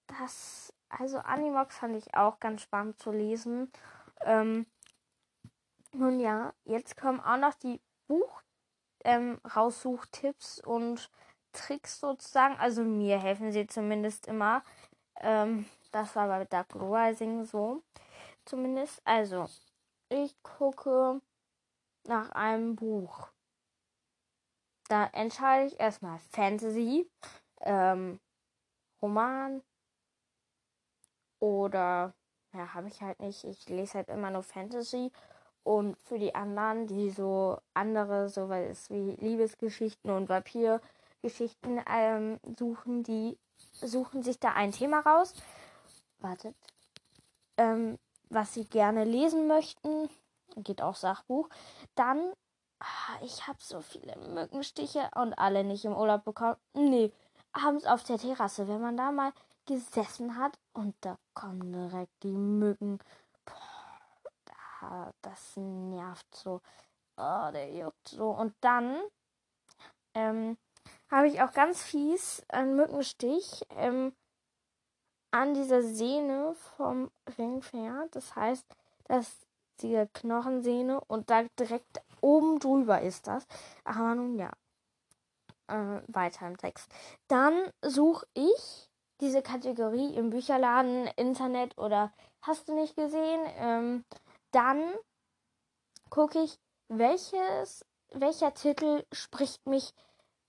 das 0.07 0.73
also 0.91 1.19
Animox 1.19 1.79
fand 1.79 1.97
ich 1.97 2.15
auch 2.15 2.39
ganz 2.41 2.63
spannend 2.63 2.99
zu 2.99 3.11
lesen. 3.13 3.71
Ähm, 4.25 4.67
nun 5.99 6.21
ja, 6.21 6.55
jetzt 6.65 6.97
kommen 6.97 7.21
auch 7.21 7.37
noch 7.37 7.55
die 7.55 7.81
Buch 8.07 8.43
ähm, 9.05 9.41
Raussuchtipps 9.55 10.61
und 10.61 11.11
Tricks 11.53 12.01
sozusagen. 12.01 12.57
Also 12.57 12.83
mir 12.83 13.19
helfen 13.21 13.53
sie 13.53 13.67
zumindest 13.67 14.27
immer. 14.27 14.63
Ähm, 15.21 15.67
das 15.93 16.15
war 16.17 16.29
bei 16.29 16.45
Dark 16.45 16.75
Rising 16.75 17.45
so. 17.45 17.83
Zumindest. 18.45 19.01
Also, 19.05 19.47
ich 20.09 20.35
gucke 20.43 21.21
nach 22.05 22.31
einem 22.33 22.77
Buch. 22.77 23.29
Da 24.89 25.05
entscheide 25.13 25.67
ich 25.67 25.79
erstmal 25.79 26.19
Fantasy, 26.31 27.11
ähm, 27.61 28.19
Roman 29.03 29.63
oder 31.41 32.15
ja, 32.55 32.73
habe 32.73 32.89
ich 32.89 33.03
halt 33.03 33.21
nicht. 33.21 33.45
Ich 33.45 33.69
lese 33.69 33.99
halt 33.99 34.09
immer 34.09 34.31
nur 34.31 34.43
Fantasy 34.43 35.13
und 35.69 35.99
für 35.99 36.19
die 36.19 36.35
anderen, 36.35 36.87
die 36.87 37.11
so 37.11 37.59
andere, 37.75 38.31
so 38.31 38.47
sowas 38.47 38.89
wie 38.89 39.17
Liebesgeschichten 39.21 40.11
und 40.11 40.31
Vampirgeschichten 40.31 41.83
ähm, 41.87 42.41
suchen, 42.59 43.03
die 43.03 43.37
suchen 43.73 44.23
sich 44.23 44.41
da 44.41 44.53
ein 44.53 44.73
Thema 44.73 45.01
raus. 45.01 45.35
Wartet. 46.21 46.57
Ähm, 47.59 47.99
was 48.31 48.55
sie 48.55 48.65
gerne 48.65 49.05
lesen 49.05 49.47
möchten. 49.47 50.09
Geht 50.57 50.81
auch 50.81 50.95
Sachbuch. 50.95 51.51
Dann, 51.95 52.33
ah, 52.81 53.19
ich 53.23 53.47
habe 53.47 53.59
so 53.61 53.83
viele 53.83 54.17
Mückenstiche 54.17 55.11
und 55.17 55.35
alle 55.35 55.65
nicht 55.65 55.85
im 55.85 55.95
Urlaub 55.95 56.25
bekommen. 56.25 56.57
Nee, 56.73 57.13
abends 57.53 57.85
auf 57.85 58.05
der 58.05 58.17
Terrasse, 58.17 58.69
wenn 58.69 58.81
man 58.81 58.97
da 58.97 59.13
mal 59.13 59.35
gesessen 59.67 60.39
hat 60.39 60.59
und 60.73 60.95
da 61.03 61.19
kommen 61.35 61.75
direkt 61.75 62.23
die 62.23 62.33
Mücken 62.33 63.01
das 65.23 65.57
nervt 65.57 66.35
so. 66.35 66.61
Oh, 67.17 67.51
der 67.53 67.71
juckt 67.73 68.09
so. 68.09 68.31
Und 68.31 68.55
dann 68.61 69.01
ähm, 70.15 70.57
habe 71.11 71.29
ich 71.29 71.43
auch 71.43 71.53
ganz 71.53 71.83
fies 71.83 72.45
einen 72.49 72.77
Mückenstich 72.77 73.65
ähm, 73.71 74.15
an 75.31 75.55
dieser 75.55 75.83
Sehne 75.83 76.55
vom 76.77 77.11
Ringfinger. 77.39 78.07
Das 78.13 78.37
heißt, 78.37 78.67
dass 79.05 79.47
die 79.81 80.07
Knochensehne 80.15 81.01
und 81.07 81.31
da 81.31 81.45
direkt 81.59 82.01
oben 82.21 82.59
drüber 82.59 83.01
ist 83.01 83.27
das. 83.27 83.47
Aber 83.85 84.15
nun 84.15 84.39
ja. 84.39 84.53
Äh, 85.69 86.01
weiter 86.09 86.47
im 86.47 86.57
Text. 86.57 86.91
Dann 87.29 87.71
suche 87.83 88.27
ich 88.33 88.89
diese 89.21 89.43
Kategorie 89.43 90.15
im 90.15 90.31
Bücherladen, 90.31 91.09
Internet 91.17 91.77
oder 91.77 92.11
hast 92.41 92.69
du 92.69 92.75
nicht 92.75 92.97
gesehen? 92.97 93.41
Ähm, 93.57 94.05
dann 94.51 94.95
gucke 96.11 96.43
ich, 96.43 96.59
welches, 96.89 97.85
welcher 98.13 98.55
Titel 98.55 99.05
spricht 99.13 99.67
mich 99.67 99.93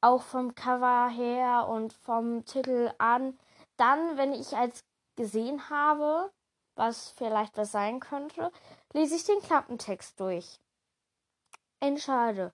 auch 0.02 0.22
vom 0.22 0.56
Cover 0.56 1.10
her 1.10 1.68
und 1.68 1.94
vom 1.94 2.46
Titel 2.46 2.92
an. 2.98 3.38
Dann, 3.78 4.18
wenn 4.18 4.34
ich 4.34 4.56
als 4.56 4.84
gesehen 5.16 5.70
habe, 5.70 6.32
was 6.76 7.10
vielleicht 7.10 7.58
was 7.58 7.72
sein 7.72 8.00
könnte, 8.00 8.52
lese 8.94 9.16
ich 9.16 9.26
den 9.26 9.42
Klappentext 9.42 10.20
durch. 10.20 10.60
Entscheide. 11.82 12.54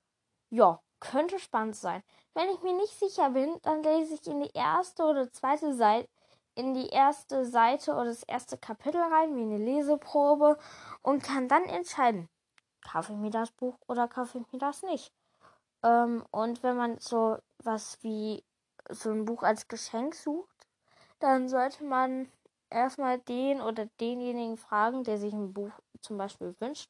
Ja, 0.49 0.81
könnte 0.99 1.39
spannend 1.39 1.75
sein. 1.75 2.03
Wenn 2.34 2.49
ich 2.49 2.62
mir 2.62 2.75
nicht 2.75 2.97
sicher 2.97 3.29
bin, 3.29 3.55
dann 3.62 3.84
lese 3.84 4.15
ich 4.15 4.25
in 4.27 4.41
die 4.41 4.51
erste 4.53 5.03
oder 5.03 5.31
zweite 5.31 5.73
Seite 5.75 6.10
in 6.56 6.74
die 6.74 6.88
erste 6.88 7.46
Seite 7.46 7.94
oder 7.94 8.06
das 8.06 8.24
erste 8.24 8.58
Kapitel 8.58 9.02
rein, 9.02 9.36
wie 9.36 9.41
eine 9.41 9.58
Leseprobe 9.58 10.58
und 11.02 11.24
kann 11.24 11.48
dann 11.48 11.65
entscheiden, 11.65 12.30
kaufe 12.82 13.13
ich 13.13 13.20
mir 13.20 13.30
das 13.30 13.52
Buch 13.52 13.78
oder 13.88 14.08
kaufe 14.08 14.39
ich 14.39 14.52
mir 14.52 14.60
das 14.60 14.82
nicht. 14.84 15.13
Ähm, 15.84 16.26
und 16.32 16.63
wenn 16.63 16.78
man 16.78 16.98
so 17.00 17.38
was 17.63 18.02
wie 18.04 18.44
so 18.89 19.12
ein 19.12 19.26
Buch 19.26 19.44
als 19.44 19.68
Geschenk 19.68 20.15
sucht, 20.15 20.68
dann 21.20 21.50
sollte 21.50 21.84
man 21.84 22.32
erstmal 22.70 23.20
den 23.20 23.62
oder 23.62 23.88
denjenigen 24.00 24.58
fragen, 24.58 25.04
der 25.04 25.18
sich 25.18 25.34
ein 25.34 25.54
Buch 25.54 25.72
zum 26.02 26.18
Beispiel 26.18 26.56
wünscht, 26.60 26.89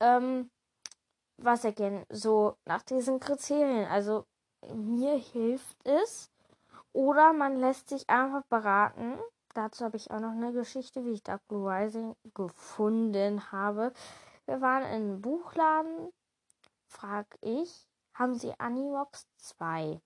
ähm, 0.00 0.50
was 1.36 1.64
er 1.64 1.72
gerne 1.72 2.06
so 2.10 2.56
nach 2.64 2.82
diesen 2.82 3.20
Kriterien. 3.20 3.86
Also 3.86 4.24
mir 4.74 5.16
hilft 5.16 5.76
es, 5.84 6.30
oder 6.98 7.32
man 7.32 7.60
lässt 7.60 7.90
sich 7.90 8.10
einfach 8.10 8.42
beraten. 8.46 9.20
Dazu 9.54 9.84
habe 9.84 9.96
ich 9.96 10.10
auch 10.10 10.18
noch 10.18 10.32
eine 10.32 10.52
Geschichte, 10.52 11.04
wie 11.04 11.12
ich 11.12 11.22
Dark 11.22 11.46
Blue 11.46 11.70
Rising 11.70 12.16
gefunden 12.34 13.52
habe. 13.52 13.92
Wir 14.46 14.60
waren 14.60 14.82
in 14.82 14.88
einem 14.88 15.20
Buchladen. 15.20 16.12
Frag 16.88 17.26
ich, 17.40 17.86
haben 18.14 18.34
Sie 18.34 18.52
Animox 18.58 19.28
2? 19.36 20.00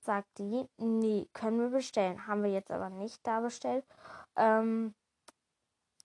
Sagt 0.00 0.38
die, 0.38 0.66
nee, 0.78 1.28
können 1.34 1.60
wir 1.60 1.68
bestellen. 1.68 2.26
Haben 2.26 2.42
wir 2.42 2.52
jetzt 2.52 2.70
aber 2.70 2.88
nicht 2.88 3.20
da 3.26 3.40
bestellt, 3.40 3.84
ähm, 4.36 4.94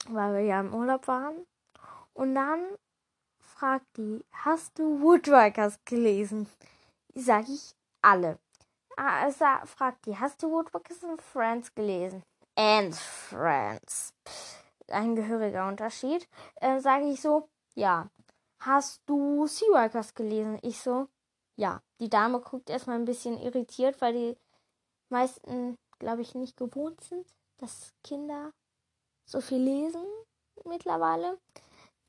weil 0.10 0.34
wir 0.34 0.42
ja 0.42 0.60
im 0.60 0.74
Urlaub 0.74 1.08
waren. 1.08 1.48
Und 2.14 2.36
dann 2.36 2.60
fragt 3.40 3.96
die, 3.96 4.26
hast 4.34 4.78
du 4.80 5.00
Woodworkers 5.00 5.80
gelesen? 5.86 6.50
Sag 7.16 7.48
ich, 7.48 7.74
alle. 8.02 8.38
Also 9.00 9.46
fragt 9.64 10.06
die, 10.08 10.18
hast 10.18 10.44
du 10.44 10.52
Woodworkers 10.52 11.06
and 11.06 11.22
Friends 11.22 11.74
gelesen? 11.74 12.22
And 12.56 12.94
Friends. 12.94 14.14
ein 14.90 15.16
gehöriger 15.16 15.70
Unterschied. 15.70 16.28
Äh, 16.56 16.82
Sage 16.82 17.06
ich 17.06 17.22
so, 17.22 17.48
ja. 17.76 18.10
Hast 18.60 19.02
du 19.06 19.48
Seawalkers 19.48 20.14
gelesen? 20.16 20.60
Ich 20.64 20.82
so, 20.82 21.08
ja. 21.56 21.82
Die 22.02 22.10
Dame 22.10 22.42
guckt 22.42 22.70
erstmal 22.70 22.98
ein 22.98 23.06
bisschen 23.06 23.40
irritiert, 23.40 24.02
weil 24.02 24.12
die 24.14 24.38
meisten, 25.08 25.78
glaube 26.00 26.22
ich, 26.22 26.36
nicht 26.36 26.58
gewohnt 26.58 27.00
sind, 27.02 27.26
dass 27.60 27.94
Kinder 28.04 28.52
so 29.26 29.40
viel 29.40 29.62
lesen 29.62 30.04
mittlerweile. 30.66 31.38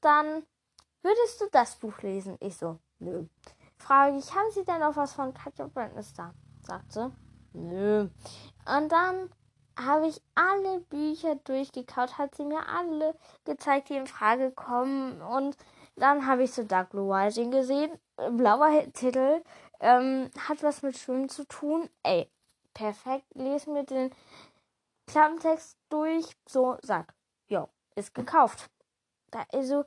Dann 0.00 0.44
würdest 1.02 1.40
du 1.40 1.46
das 1.52 1.76
Buch 1.76 2.02
lesen? 2.02 2.36
Ich 2.40 2.56
so, 2.56 2.80
nö. 2.98 3.26
Frage 3.78 4.18
ich, 4.18 4.34
haben 4.34 4.50
Sie 4.50 4.64
denn 4.64 4.80
noch 4.80 4.96
was 4.96 5.12
von 5.12 5.32
Katja 5.32 5.68
Brandness 5.68 6.12
da? 6.70 6.76
Sagt 6.78 6.92
sie, 6.92 7.12
nö. 7.52 8.08
Und 8.66 8.92
dann 8.92 9.30
habe 9.78 10.08
ich 10.08 10.20
alle 10.34 10.80
Bücher 10.80 11.36
durchgekaut, 11.36 12.18
hat 12.18 12.34
sie 12.34 12.44
mir 12.44 12.66
alle 12.68 13.14
gezeigt, 13.44 13.88
die 13.88 13.96
in 13.96 14.06
Frage 14.06 14.50
kommen. 14.50 15.22
Und 15.22 15.56
dann 15.96 16.26
habe 16.26 16.44
ich 16.44 16.52
so 16.52 16.64
Dark 16.64 16.90
Blue 16.90 17.12
Rising 17.12 17.50
gesehen. 17.50 17.98
Blauer 18.16 18.92
Titel. 18.92 19.42
Ähm, 19.80 20.30
hat 20.48 20.62
was 20.62 20.82
mit 20.82 20.98
Schwimmen 20.98 21.28
zu 21.28 21.44
tun. 21.46 21.88
Ey, 22.02 22.30
perfekt. 22.74 23.26
Lese 23.34 23.70
mir 23.70 23.84
den 23.84 24.10
Klappentext 25.06 25.78
durch. 25.88 26.26
So, 26.46 26.76
sag. 26.82 27.14
Jo, 27.48 27.68
ist 27.96 28.14
gekauft. 28.14 28.70
Da, 29.30 29.44
also, 29.52 29.84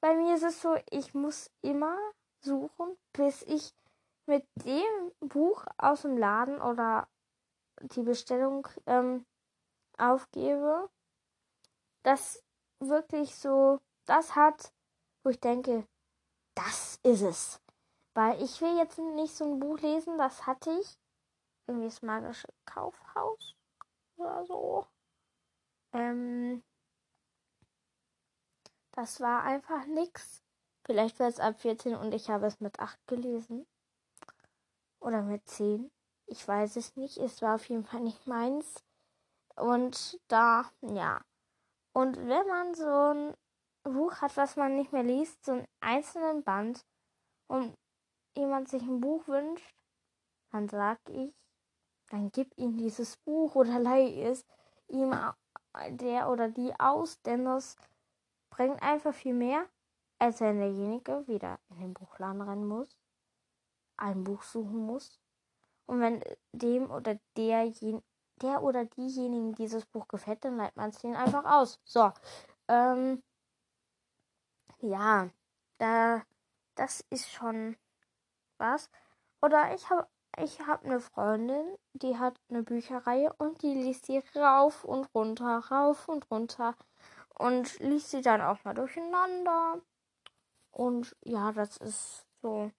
bei 0.00 0.14
mir 0.14 0.34
ist 0.34 0.44
es 0.44 0.60
so, 0.60 0.76
ich 0.90 1.14
muss 1.14 1.50
immer 1.62 1.96
suchen, 2.40 2.96
bis 3.12 3.42
ich 3.42 3.72
mit 4.30 4.46
dem 4.64 5.28
Buch 5.28 5.66
aus 5.76 6.02
dem 6.02 6.16
Laden 6.16 6.62
oder 6.62 7.08
die 7.80 8.02
Bestellung 8.02 8.66
ähm, 8.86 9.26
aufgebe, 9.98 10.88
das 12.04 12.42
wirklich 12.78 13.34
so 13.34 13.80
das 14.06 14.36
hat, 14.36 14.72
wo 15.24 15.30
ich 15.30 15.40
denke, 15.40 15.86
das 16.54 17.00
ist 17.02 17.22
es. 17.22 17.60
Weil 18.14 18.40
ich 18.42 18.60
will 18.60 18.76
jetzt 18.78 18.98
nicht 18.98 19.34
so 19.34 19.44
ein 19.44 19.58
Buch 19.58 19.78
lesen, 19.80 20.16
das 20.16 20.46
hatte 20.46 20.70
ich. 20.80 20.98
Irgendwie 21.66 21.88
das 21.88 22.02
magische 22.02 22.48
Kaufhaus 22.64 23.56
oder 24.16 24.44
so. 24.46 24.86
Ähm, 25.92 26.62
das 28.92 29.20
war 29.20 29.42
einfach 29.42 29.86
nix. 29.86 30.42
Vielleicht 30.84 31.18
war 31.18 31.28
es 31.28 31.40
ab 31.40 31.60
14 31.60 31.96
und 31.96 32.12
ich 32.14 32.30
habe 32.30 32.46
es 32.46 32.60
mit 32.60 32.78
8 32.78 32.98
gelesen. 33.06 33.66
Oder 35.00 35.22
mit 35.22 35.48
10. 35.48 35.90
Ich 36.26 36.46
weiß 36.46 36.76
es 36.76 36.96
nicht. 36.96 37.18
Es 37.18 37.42
war 37.42 37.56
auf 37.56 37.68
jeden 37.68 37.84
Fall 37.84 38.00
nicht 38.00 38.26
meins. 38.26 38.84
Und 39.56 40.20
da, 40.28 40.70
ja. 40.82 41.20
Und 41.92 42.16
wenn 42.16 42.46
man 42.46 42.74
so 42.74 42.84
ein 42.86 43.34
Buch 43.82 44.20
hat, 44.20 44.36
was 44.36 44.56
man 44.56 44.76
nicht 44.76 44.92
mehr 44.92 45.02
liest, 45.02 45.44
so 45.44 45.52
einen 45.52 45.66
einzelnen 45.80 46.44
Band, 46.44 46.84
und 47.50 47.74
jemand 48.36 48.68
sich 48.68 48.82
ein 48.82 49.00
Buch 49.00 49.26
wünscht, 49.26 49.74
dann 50.52 50.68
sag 50.68 50.98
ich, 51.08 51.34
dann 52.10 52.30
gib 52.30 52.56
ihm 52.56 52.76
dieses 52.76 53.16
Buch 53.16 53.56
oder 53.56 53.80
leih 53.80 54.22
es 54.22 54.44
ihm 54.86 55.14
der 55.88 56.30
oder 56.30 56.48
die 56.48 56.72
aus, 56.78 57.20
denn 57.22 57.44
das 57.44 57.76
bringt 58.50 58.82
einfach 58.82 59.12
viel 59.12 59.34
mehr, 59.34 59.68
als 60.18 60.40
wenn 60.40 60.58
derjenige 60.58 61.26
wieder 61.26 61.58
in 61.70 61.80
den 61.80 61.94
Buchladen 61.94 62.42
rennen 62.42 62.66
muss, 62.66 62.99
ein 64.00 64.24
Buch 64.24 64.42
suchen 64.42 64.86
muss. 64.86 65.20
Und 65.86 66.00
wenn 66.00 66.22
dem 66.52 66.90
oder 66.90 67.18
derjenige 67.36 68.02
der 68.42 68.62
oder 68.62 68.84
diejenigen 68.84 69.54
dieses 69.54 69.86
Buch 69.86 70.08
gefällt, 70.08 70.44
dann 70.44 70.56
leitet 70.56 70.76
man 70.76 70.90
es 70.90 70.98
denen 70.98 71.16
einfach 71.16 71.44
aus. 71.44 71.80
So. 71.84 72.10
Ähm, 72.68 73.22
ja, 74.78 75.28
da, 75.78 76.22
das 76.74 77.04
ist 77.10 77.30
schon 77.30 77.76
was. 78.58 78.90
Oder 79.42 79.74
ich 79.74 79.90
habe 79.90 80.08
ich 80.38 80.60
habe 80.60 80.86
eine 80.86 81.00
Freundin, 81.00 81.76
die 81.92 82.16
hat 82.16 82.40
eine 82.48 82.62
Bücherreihe 82.62 83.32
und 83.38 83.62
die 83.62 83.74
liest 83.74 84.06
sie 84.06 84.22
rauf 84.36 84.84
und 84.84 85.12
runter, 85.14 85.58
rauf 85.70 86.08
und 86.08 86.30
runter 86.30 86.76
und 87.38 87.78
liest 87.80 88.10
sie 88.10 88.22
dann 88.22 88.40
auch 88.40 88.62
mal 88.64 88.74
durcheinander. 88.74 89.82
Und 90.70 91.16
ja, 91.24 91.52
das 91.52 91.76
ist 91.78 92.26
so 92.42 92.70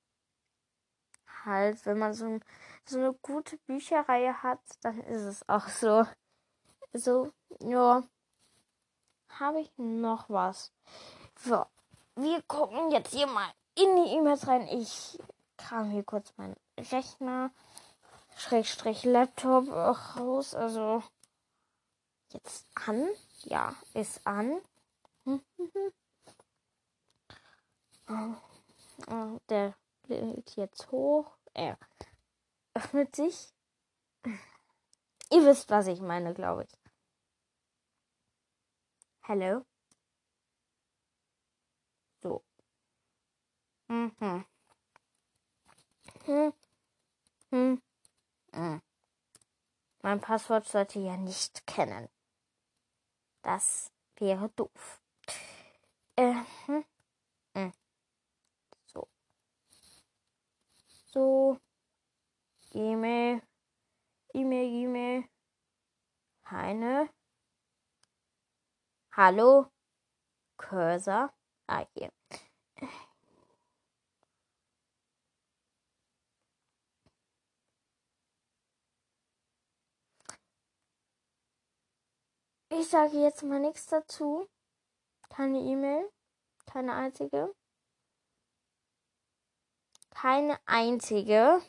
halt, 1.45 1.85
wenn 1.85 1.97
man 1.97 2.13
so 2.13 2.39
so 2.85 2.97
eine 2.97 3.13
gute 3.13 3.57
Bücherreihe 3.57 4.41
hat, 4.43 4.59
dann 4.81 4.99
ist 5.01 5.23
es 5.23 5.47
auch 5.49 5.67
so. 5.67 6.05
So, 6.93 7.31
ja. 7.59 8.03
Habe 9.39 9.61
ich 9.61 9.71
noch 9.77 10.29
was? 10.29 10.73
So, 11.39 11.65
wir 12.15 12.41
gucken 12.43 12.91
jetzt 12.91 13.13
hier 13.13 13.27
mal 13.27 13.49
in 13.75 13.95
die 13.95 14.11
E-Mails 14.17 14.47
rein. 14.47 14.67
Ich 14.67 15.17
kram 15.57 15.89
hier 15.89 16.03
kurz 16.03 16.33
meinen 16.37 16.57
Rechner, 16.77 17.51
Schrägstrich 18.35 19.05
Laptop 19.05 19.69
raus. 19.69 20.53
Also, 20.53 21.01
jetzt 22.29 22.67
an. 22.75 23.07
Ja, 23.43 23.73
ist 23.93 24.25
an. 24.27 24.59
Der 29.49 29.73
lädt 30.07 30.55
jetzt 30.55 30.91
hoch. 30.91 31.37
Äh, 31.53 31.75
öffnet 32.73 33.15
sich. 33.15 33.53
Ihr 35.31 35.45
wisst, 35.45 35.69
was 35.69 35.87
ich 35.87 36.01
meine, 36.01 36.33
glaube 36.33 36.63
ich. 36.65 36.77
Hallo? 39.23 39.65
So. 42.21 42.43
Mhm. 43.87 44.45
Hm. 46.25 46.53
Hm. 47.51 47.81
Hm. 48.53 48.81
Mein 50.01 50.19
Passwort 50.21 50.67
sollte 50.67 50.99
ja 50.99 51.17
nicht 51.17 51.65
kennen. 51.67 52.09
Das 53.43 53.91
wäre 54.17 54.49
doof. 54.49 55.01
Äh. 56.15 56.35
Hm. 56.65 57.73
So. 58.85 59.07
So. 61.13 61.57
E-Mail, 62.73 63.41
E-Mail, 64.33 64.67
E-Mail. 64.83 65.23
Keine. 66.43 67.09
Hallo? 69.11 69.67
Cursor. 70.57 71.33
Ah, 71.67 71.85
hier. 71.93 72.11
Ich 82.69 82.87
sage 82.87 83.17
jetzt 83.21 83.43
mal 83.43 83.59
nichts 83.59 83.85
dazu. 83.87 84.47
Keine 85.29 85.59
E-Mail. 85.59 86.09
Keine 86.65 86.93
einzige. 86.93 87.53
Keine 90.11 90.59
einzige. 90.65 91.61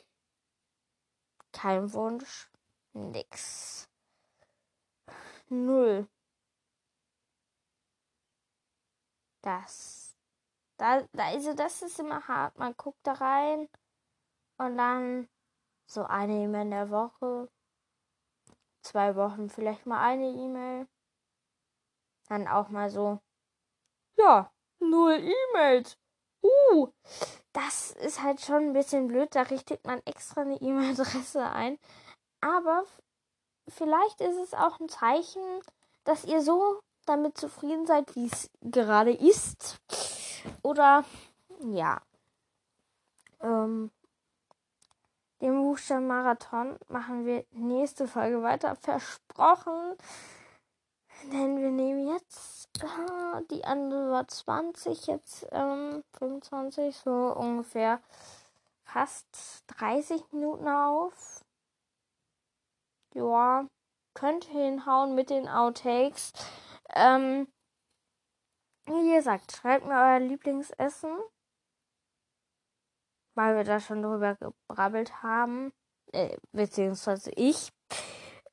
Kein 1.52 1.92
Wunsch. 1.92 2.50
Nix. 2.92 3.88
Null. 5.48 6.09
Das. 9.42 10.16
Da, 10.78 11.07
also 11.16 11.55
das 11.55 11.83
ist 11.83 11.98
immer 12.00 12.26
hart. 12.28 12.59
Man 12.59 12.76
guckt 12.76 13.07
da 13.07 13.12
rein 13.12 13.68
und 14.59 14.76
dann 14.76 15.28
so 15.87 16.05
eine 16.05 16.44
E-Mail 16.44 16.62
in 16.62 16.70
der 16.70 16.90
Woche. 16.90 17.48
Zwei 18.83 19.14
Wochen 19.14 19.48
vielleicht 19.48 19.87
mal 19.87 20.00
eine 20.02 20.28
E-Mail. 20.28 20.88
Dann 22.28 22.48
auch 22.48 22.68
mal 22.68 22.90
so. 22.90 23.20
Ja, 24.16 24.52
null 24.81 25.14
E-Mails. 25.14 25.98
Uh, 26.42 26.88
das 27.52 27.92
ist 27.92 28.22
halt 28.22 28.40
schon 28.40 28.68
ein 28.68 28.72
bisschen 28.72 29.09
blöd. 29.09 29.35
Da 29.35 29.42
richtet 29.42 29.87
man 29.87 30.02
extra 30.05 30.42
eine 30.42 30.61
E-Mail-Adresse 30.61 31.44
ein. 31.44 31.78
Aber 32.40 32.85
vielleicht 33.68 34.20
ist 34.20 34.38
es 34.38 34.55
auch 34.55 34.81
ein 34.81 34.88
Zeichen, 34.88 35.42
dass 36.05 36.24
ihr 36.24 36.42
so 36.42 36.81
damit 37.07 37.38
zufrieden 37.38 37.87
seid, 37.87 38.14
wie 38.16 38.26
es 38.26 38.50
gerade 38.62 39.12
ist. 39.12 39.81
Oder 40.62 41.05
ja. 41.61 42.00
Ähm, 43.40 43.90
den 45.40 45.61
Buchstaben 45.62 46.07
Marathon 46.07 46.76
machen 46.88 47.26
wir 47.26 47.44
nächste 47.50 48.07
Folge 48.07 48.42
weiter. 48.42 48.76
Versprochen. 48.76 49.96
Denn 51.30 51.61
wir 51.61 51.70
nehmen 51.70 52.08
jetzt 52.08 52.62
äh, 52.82 53.42
die 53.50 53.64
andere 53.64 54.11
war 54.11 54.26
20, 54.26 55.06
jetzt 55.06 55.46
ähm, 55.52 56.02
25, 56.18 56.96
so 56.96 57.11
ungefähr 57.11 58.00
fast 58.85 59.64
30 59.78 60.32
Minuten 60.32 60.68
auf. 60.68 61.44
Ja, 63.14 63.66
könnte 64.14 64.50
hinhauen 64.50 65.14
mit 65.14 65.30
den 65.30 65.48
Outtakes. 65.48 66.32
Ähm, 66.94 67.46
Wie 68.87 69.14
gesagt, 69.14 69.52
schreibt 69.52 69.87
mir 69.87 69.94
euer 69.94 70.20
Lieblingsessen, 70.20 71.11
weil 73.35 73.56
wir 73.56 73.64
da 73.64 73.80
schon 73.80 74.02
drüber 74.02 74.37
gebrabbelt 74.37 75.22
haben, 75.22 75.72
äh, 76.12 76.37
beziehungsweise 76.52 77.30
ich. 77.37 77.70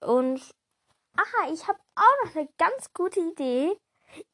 Und, 0.02 0.56
aha, 1.20 1.52
ich 1.52 1.68
habe 1.68 1.80
auch 1.96 2.26
noch 2.26 2.36
eine 2.36 2.50
ganz 2.58 2.94
gute 2.94 3.20
Idee. 3.20 3.78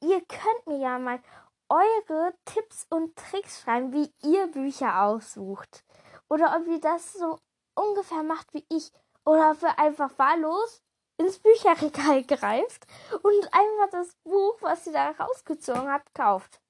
Ihr 0.01 0.21
könnt 0.25 0.67
mir 0.67 0.77
ja 0.77 0.99
mal 0.99 1.21
eure 1.69 2.33
Tipps 2.45 2.85
und 2.89 3.15
Tricks 3.15 3.61
schreiben, 3.61 3.91
wie 3.91 4.13
ihr 4.23 4.47
Bücher 4.47 5.01
aussucht. 5.03 5.83
Oder 6.29 6.55
ob 6.55 6.67
ihr 6.67 6.79
das 6.79 7.13
so 7.13 7.39
ungefähr 7.75 8.23
macht 8.23 8.53
wie 8.53 8.65
ich. 8.69 8.91
Oder 9.25 9.51
ob 9.51 9.61
ihr 9.63 9.79
einfach 9.79 10.17
wahllos 10.19 10.83
ins 11.17 11.39
Bücherregal 11.39 12.23
greift 12.27 12.85
und 13.11 13.53
einfach 13.53 13.89
das 13.91 14.15
Buch, 14.23 14.57
was 14.61 14.85
ihr 14.85 14.93
da 14.93 15.11
rausgezogen 15.11 15.91
habt, 15.91 16.13
kauft. 16.13 16.61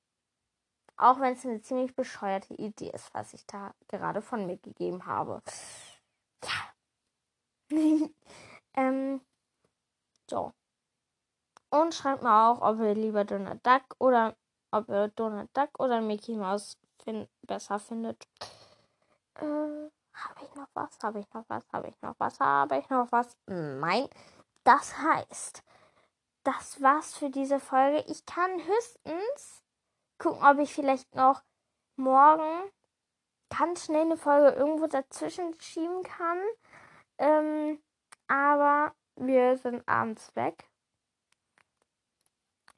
Auch 0.97 1.19
wenn 1.19 1.33
es 1.33 1.45
eine 1.45 1.61
ziemlich 1.61 1.93
bescheuerte 1.93 2.53
Idee 2.53 2.91
ist, 2.91 3.13
was 3.13 3.33
ich 3.33 3.45
da 3.47 3.73
gerade 3.89 4.21
von 4.21 4.45
mir 4.45 4.57
gegeben 4.57 5.05
habe. 5.05 5.41
Ja. 6.41 7.69
ähm, 8.75 9.19
so. 10.29 10.53
Und 11.69 11.93
schreibt 11.93 12.23
mir 12.23 12.33
auch, 12.33 12.61
ob 12.61 12.79
ihr 12.79 12.93
lieber 12.93 13.25
Donald 13.25 13.65
Duck 13.65 13.83
oder 13.99 14.35
ob 14.71 14.89
ihr 14.89 15.09
Donald 15.09 15.49
Duck 15.55 15.69
oder 15.79 16.01
Mickey 16.01 16.35
Mouse 16.35 16.77
fin 17.03 17.27
besser 17.41 17.79
findet. 17.79 18.27
Äh, 19.35 19.89
habe 20.13 20.43
ich 20.43 20.55
noch 20.55 20.67
was? 20.73 20.97
Habe 21.03 21.19
ich 21.19 21.33
noch 21.33 21.45
was? 21.47 21.63
Habe 21.73 21.87
ich 21.89 22.01
noch 22.01 22.15
was? 22.17 22.39
Habe 22.39 22.77
ich 22.77 22.89
noch 22.89 23.11
was? 23.11 23.37
Nein. 23.47 24.07
Das 24.63 24.97
heißt, 24.97 25.63
das 26.43 26.81
war's 26.81 27.17
für 27.17 27.29
diese 27.29 27.59
Folge. 27.59 28.03
Ich 28.07 28.25
kann 28.25 28.51
höchstens 28.51 29.63
gucken, 30.17 30.43
ob 30.43 30.59
ich 30.59 30.73
vielleicht 30.73 31.13
noch 31.15 31.43
morgen 31.97 32.71
ganz 33.49 33.85
schnell 33.85 34.01
eine 34.01 34.17
Folge 34.17 34.55
irgendwo 34.55 34.87
dazwischen 34.87 35.59
schieben 35.59 36.03
kann. 36.03 36.39
Ähm, 37.17 37.81
aber 38.27 38.93
wir 39.15 39.57
sind 39.57 39.87
abends 39.87 40.35
weg. 40.35 40.69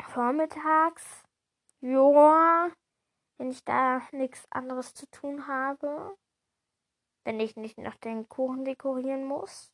Vormittags, 0.01 1.23
ja, 1.81 2.69
wenn 3.37 3.51
ich 3.51 3.63
da 3.63 4.01
nichts 4.11 4.45
anderes 4.49 4.93
zu 4.93 5.09
tun 5.09 5.47
habe. 5.47 6.15
Wenn 7.23 7.39
ich 7.39 7.55
nicht 7.55 7.77
noch 7.77 7.95
den 7.95 8.29
Kuchen 8.29 8.63
dekorieren 8.63 9.25
muss. 9.25 9.71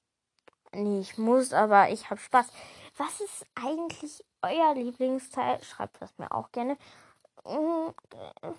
Nee, 0.73 1.01
ich 1.01 1.17
muss, 1.17 1.53
aber 1.53 1.89
ich 1.89 2.09
habe 2.09 2.19
Spaß. 2.19 2.51
Was 2.97 3.21
ist 3.21 3.45
eigentlich 3.53 4.25
euer 4.41 4.73
Lieblingsteil? 4.73 5.63
Schreibt 5.63 6.01
das 6.01 6.17
mir 6.17 6.31
auch 6.31 6.51
gerne. 6.51 6.77
Mm, 7.45 7.91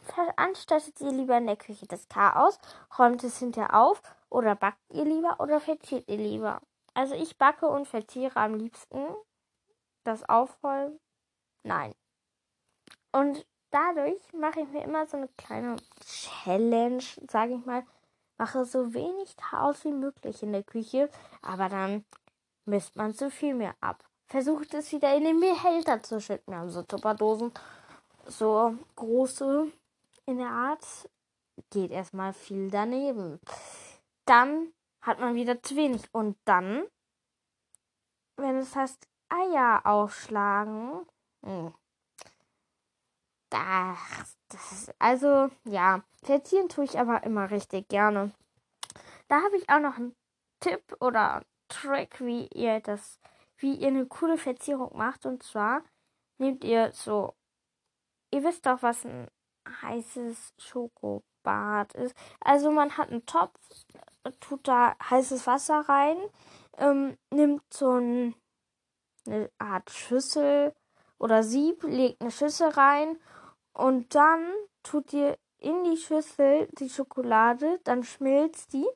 veranstaltet 0.04 1.00
ihr 1.00 1.10
lieber 1.10 1.36
in 1.38 1.46
der 1.46 1.56
Küche 1.56 1.86
das 1.86 2.08
Chaos? 2.08 2.58
Räumt 2.98 3.24
es 3.24 3.38
hinterher 3.38 3.74
auf? 3.74 4.00
Oder 4.30 4.54
backt 4.54 4.80
ihr 4.92 5.04
lieber 5.04 5.40
oder 5.40 5.60
verziert 5.60 6.08
ihr 6.08 6.18
lieber? 6.18 6.60
Also 6.94 7.14
ich 7.14 7.36
backe 7.36 7.66
und 7.66 7.86
verziere 7.86 8.36
am 8.36 8.54
liebsten. 8.54 9.02
Das 10.04 10.28
Aufräumen? 10.28 10.98
Nein. 11.62 11.94
Und 13.12 13.46
dadurch 13.70 14.20
mache 14.32 14.60
ich 14.60 14.68
mir 14.68 14.84
immer 14.84 15.06
so 15.06 15.16
eine 15.16 15.28
kleine 15.36 15.76
Challenge, 16.00 17.02
sage 17.28 17.54
ich 17.54 17.64
mal, 17.64 17.84
Mache 18.36 18.64
so 18.64 18.92
wenig 18.94 19.36
Chaos 19.36 19.84
wie 19.84 19.92
möglich 19.92 20.42
in 20.42 20.52
der 20.52 20.64
Küche, 20.64 21.08
aber 21.40 21.68
dann 21.68 22.04
misst 22.64 22.96
man 22.96 23.14
zu 23.14 23.30
viel 23.30 23.54
mehr 23.54 23.76
ab. 23.80 24.04
Versucht 24.26 24.74
es 24.74 24.90
wieder 24.90 25.14
in 25.14 25.24
den 25.24 25.38
Behälter 25.38 26.02
zu 26.02 26.20
schütten. 26.20 26.52
Wir 26.52 26.58
haben 26.58 26.70
so 26.70 26.82
Tupperdosen, 26.82 27.52
so 28.26 28.74
große 28.96 29.70
in 30.26 30.38
der 30.38 30.48
Art. 30.48 30.84
Geht 31.70 31.92
erstmal 31.92 32.32
viel 32.32 32.70
daneben. 32.70 33.38
Dann 34.24 34.72
hat 35.04 35.20
man 35.20 35.34
wieder 35.34 35.62
zu 35.62 35.76
wenig. 35.76 36.02
Und 36.12 36.36
dann, 36.44 36.84
wenn 38.36 38.56
es 38.56 38.74
heißt 38.74 39.06
Eier 39.28 39.82
aufschlagen, 39.84 41.06
hm, 41.44 41.74
das, 43.50 44.36
das 44.48 44.94
also, 44.98 45.50
ja, 45.64 46.02
verzieren 46.22 46.68
tue 46.68 46.84
ich 46.84 46.98
aber 46.98 47.22
immer 47.22 47.50
richtig 47.50 47.88
gerne. 47.88 48.32
Da 49.28 49.42
habe 49.42 49.56
ich 49.56 49.68
auch 49.68 49.78
noch 49.78 49.96
einen 49.96 50.16
Tipp 50.60 50.82
oder 51.00 51.44
Trick, 51.68 52.20
wie 52.20 52.48
ihr 52.48 52.80
das, 52.80 53.20
wie 53.58 53.74
ihr 53.74 53.88
eine 53.88 54.06
coole 54.06 54.38
Verzierung 54.38 54.96
macht. 54.96 55.26
Und 55.26 55.42
zwar 55.42 55.82
nehmt 56.38 56.64
ihr 56.64 56.92
so, 56.92 57.34
ihr 58.32 58.42
wisst 58.42 58.66
doch, 58.66 58.82
was 58.82 59.04
ein 59.04 59.28
heißes 59.82 60.54
Schokobad 60.58 61.94
ist. 61.94 62.14
Also 62.40 62.70
man 62.70 62.96
hat 62.96 63.10
einen 63.10 63.26
Topf, 63.26 63.58
tut 64.40 64.66
da 64.68 64.96
heißes 65.10 65.46
Wasser 65.46 65.80
rein, 65.88 66.16
ähm, 66.78 67.16
nimmt 67.30 67.62
so 67.72 67.92
ein, 67.92 68.34
eine 69.26 69.50
Art 69.58 69.90
Schüssel 69.90 70.74
oder 71.18 71.42
Sieb, 71.42 71.82
legt 71.84 72.20
eine 72.20 72.30
Schüssel 72.30 72.68
rein 72.68 73.18
und 73.72 74.14
dann 74.14 74.52
tut 74.82 75.12
ihr 75.12 75.36
in 75.58 75.84
die 75.84 75.96
Schüssel 75.96 76.68
die 76.78 76.90
Schokolade, 76.90 77.80
dann 77.84 78.04
schmilzt 78.04 78.74
die. 78.74 78.86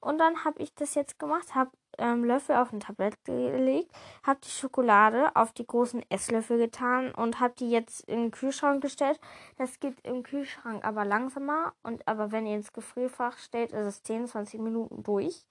Und 0.00 0.18
dann 0.18 0.44
habe 0.44 0.62
ich 0.62 0.72
das 0.74 0.94
jetzt 0.94 1.18
gemacht, 1.18 1.54
habe 1.54 1.72
ähm, 2.02 2.24
Löffel 2.24 2.56
auf 2.56 2.72
ein 2.72 2.80
Tablett 2.80 3.24
gelegt, 3.24 3.92
habe 4.24 4.40
die 4.44 4.50
Schokolade 4.50 5.34
auf 5.36 5.52
die 5.52 5.66
großen 5.66 6.02
Esslöffel 6.10 6.58
getan 6.58 7.12
und 7.12 7.38
habe 7.38 7.54
die 7.56 7.70
jetzt 7.70 8.00
in 8.08 8.22
den 8.22 8.30
Kühlschrank 8.32 8.82
gestellt. 8.82 9.20
Das 9.56 9.78
geht 9.78 10.00
im 10.02 10.24
Kühlschrank 10.24 10.84
aber 10.84 11.04
langsamer. 11.04 11.74
Und 11.82 12.06
aber 12.08 12.32
wenn 12.32 12.46
ihr 12.46 12.56
ins 12.56 12.72
Gefrierfach 12.72 13.38
stellt, 13.38 13.72
ist 13.72 13.86
es 13.86 14.02
10, 14.02 14.26
20 14.26 14.60
Minuten 14.60 15.04
durch. 15.04 15.46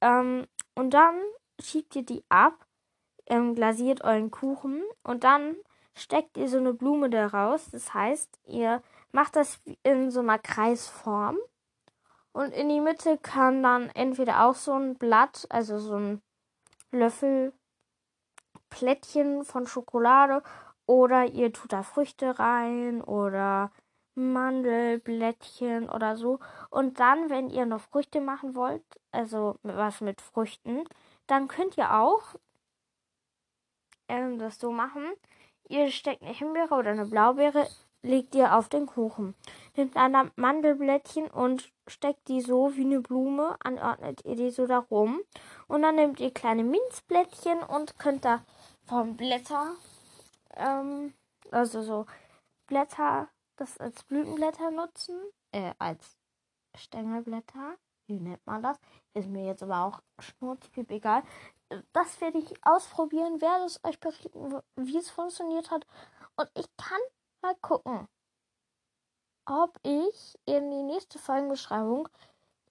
Ähm, 0.00 0.46
und 0.74 0.94
dann 0.94 1.14
schiebt 1.60 1.94
ihr 1.94 2.04
die 2.04 2.24
ab, 2.30 2.54
ähm, 3.26 3.54
glasiert 3.54 4.02
euren 4.02 4.30
Kuchen 4.30 4.82
und 5.04 5.24
dann 5.24 5.56
steckt 5.94 6.38
ihr 6.38 6.48
so 6.48 6.56
eine 6.56 6.72
Blume 6.72 7.10
daraus. 7.10 7.70
Das 7.70 7.92
heißt, 7.92 8.40
ihr 8.46 8.82
macht 9.12 9.36
das 9.36 9.60
in 9.82 10.10
so 10.10 10.20
einer 10.20 10.38
Kreisform. 10.38 11.36
Und 12.32 12.52
in 12.52 12.68
die 12.68 12.80
Mitte 12.80 13.18
kann 13.18 13.62
dann 13.62 13.90
entweder 13.90 14.44
auch 14.44 14.54
so 14.54 14.72
ein 14.72 14.96
Blatt, 14.96 15.46
also 15.50 15.78
so 15.78 15.96
ein 15.96 16.22
Löffel 16.90 17.52
Plättchen 18.70 19.44
von 19.44 19.66
Schokolade 19.66 20.42
oder 20.86 21.26
ihr 21.26 21.52
tut 21.52 21.72
da 21.72 21.82
Früchte 21.82 22.38
rein 22.38 23.02
oder 23.02 23.70
Mandelblättchen 24.14 25.88
oder 25.88 26.16
so. 26.16 26.38
Und 26.70 26.98
dann, 26.98 27.30
wenn 27.30 27.50
ihr 27.50 27.66
noch 27.66 27.80
Früchte 27.80 28.20
machen 28.20 28.54
wollt, 28.54 28.84
also 29.10 29.56
was 29.62 30.00
mit 30.00 30.20
Früchten, 30.20 30.84
dann 31.26 31.48
könnt 31.48 31.76
ihr 31.76 31.94
auch 31.94 32.34
ähm, 34.08 34.38
das 34.38 34.58
so 34.58 34.72
machen. 34.72 35.04
Ihr 35.68 35.90
steckt 35.90 36.22
eine 36.22 36.32
Himbeere 36.32 36.74
oder 36.74 36.90
eine 36.90 37.06
Blaubeere, 37.06 37.66
legt 38.02 38.34
ihr 38.34 38.56
auf 38.56 38.68
den 38.68 38.86
Kuchen. 38.86 39.34
Nehmt 39.76 39.96
ein 39.96 40.30
Mandelblättchen 40.36 41.28
und 41.28 41.72
steckt 41.86 42.28
die 42.28 42.40
so 42.40 42.76
wie 42.76 42.84
eine 42.84 43.00
Blume, 43.00 43.56
anordnet 43.62 44.24
ihr 44.24 44.36
die 44.36 44.50
so 44.50 44.66
darum. 44.66 45.20
Und 45.68 45.82
dann 45.82 45.96
nehmt 45.96 46.20
ihr 46.20 46.32
kleine 46.32 46.64
Minzblättchen 46.64 47.62
und 47.62 47.98
könnt 47.98 48.24
da 48.24 48.44
vom 48.84 49.16
Blätter, 49.16 49.74
ähm, 50.56 51.14
also 51.50 51.82
so 51.82 52.06
Blätter, 52.66 53.28
das 53.56 53.78
als 53.78 54.02
Blütenblätter 54.04 54.70
nutzen, 54.70 55.16
äh, 55.52 55.72
als 55.78 56.16
Stängelblätter. 56.76 57.76
Wie 58.08 58.18
nennt 58.18 58.44
man 58.46 58.62
das? 58.62 58.78
Ist 59.14 59.28
mir 59.28 59.46
jetzt 59.46 59.62
aber 59.62 59.84
auch 59.84 60.02
schnurzpiep 60.18 60.90
egal 60.90 61.22
das 61.92 62.20
werde 62.20 62.38
ich 62.38 62.54
ausprobieren, 62.62 63.40
werde 63.40 63.64
es 63.64 63.80
euch 63.84 63.98
berichten, 64.00 64.60
wie 64.76 64.96
es 64.96 65.10
funktioniert 65.10 65.70
hat. 65.70 65.86
Und 66.36 66.50
ich 66.54 66.66
kann 66.76 67.00
mal 67.42 67.54
gucken, 67.60 68.08
ob 69.44 69.78
ich 69.82 70.38
in 70.46 70.70
die 70.70 70.82
nächste 70.82 71.18
Folgenbeschreibung 71.18 72.08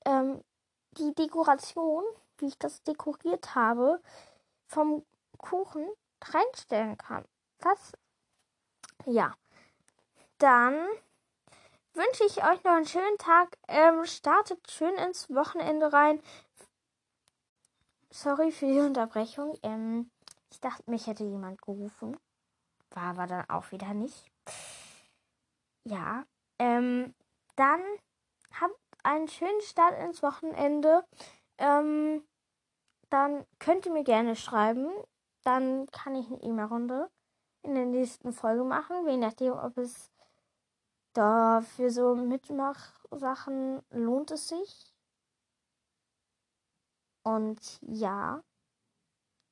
ähm, 0.05 0.43
die 0.97 1.13
Dekoration, 1.13 2.03
wie 2.38 2.47
ich 2.47 2.57
das 2.57 2.81
dekoriert 2.84 3.55
habe, 3.55 4.01
vom 4.67 5.05
Kuchen 5.38 5.88
reinstellen 6.23 6.97
kann. 6.97 7.25
Das, 7.60 7.91
ja. 9.05 9.36
Dann 10.38 10.88
wünsche 11.93 12.25
ich 12.25 12.43
euch 12.43 12.63
noch 12.63 12.71
einen 12.71 12.88
schönen 12.88 13.17
Tag. 13.17 13.57
Ähm, 13.67 14.05
startet 14.05 14.71
schön 14.71 14.95
ins 14.95 15.29
Wochenende 15.29 15.93
rein 15.93 16.21
sorry 18.12 18.51
für 18.51 18.67
die 18.67 18.79
Unterbrechung. 18.79 19.57
Ähm, 19.63 20.12
ich 20.51 20.60
dachte, 20.60 20.89
mich 20.89 21.07
hätte 21.07 21.23
jemand 21.23 21.62
gerufen. 21.62 22.17
War 22.91 23.03
aber 23.03 23.27
dann 23.27 23.49
auch 23.49 23.71
wieder 23.71 23.93
nicht. 23.93 24.30
Ja. 25.83 26.25
Ähm, 26.59 27.13
dann 27.55 27.81
habt 28.59 28.77
einen 29.03 29.27
schönen 29.27 29.61
Start 29.61 29.97
ins 29.99 30.21
Wochenende. 30.21 31.03
Ähm, 31.57 32.23
dann 33.09 33.45
könnt 33.59 33.85
ihr 33.85 33.91
mir 33.91 34.03
gerne 34.03 34.35
schreiben. 34.35 34.89
Dann 35.43 35.87
kann 35.87 36.15
ich 36.15 36.27
eine 36.27 36.41
E-Mail-Runde 36.41 37.09
in 37.63 37.75
der 37.75 37.85
nächsten 37.85 38.33
Folge 38.33 38.63
machen, 38.63 39.07
je 39.07 39.17
nachdem, 39.17 39.53
ob 39.53 39.77
es 39.77 40.11
da 41.13 41.61
für 41.61 41.89
so 41.89 42.15
Mitmachsachen 42.15 43.81
lohnt 43.89 44.31
es 44.31 44.47
sich. 44.47 44.93
Und 47.23 47.79
ja, 47.81 48.41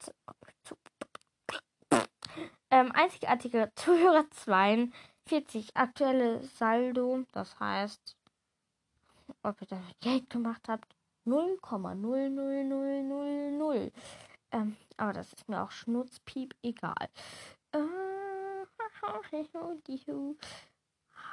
ähm, 2.71 2.91
einzigartige 2.93 3.71
Zuhörer 3.75 4.25
42, 4.31 5.75
aktuelle 5.75 6.43
Saldo, 6.43 7.23
das 7.31 7.59
heißt, 7.59 8.17
ob 9.43 9.61
ihr 9.61 9.67
damit 9.67 9.99
Geld 10.01 10.27
gemacht 10.29 10.67
habt, 10.67 10.93
0,00000. 11.25 13.91
Ähm, 14.51 14.75
aber 14.97 15.13
das 15.13 15.33
ist 15.33 15.49
mir 15.49 15.63
auch 15.63 15.71
Schnurzpiep 15.71 16.53
egal. 16.61 17.09
Äh, 17.71 17.79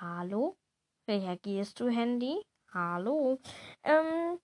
Hallo? 0.01 0.57
Reagierst 1.09 1.81
du, 1.81 1.89
Handy? 1.89 2.41
Hallo? 2.75 3.39
Ähm, 3.83 4.39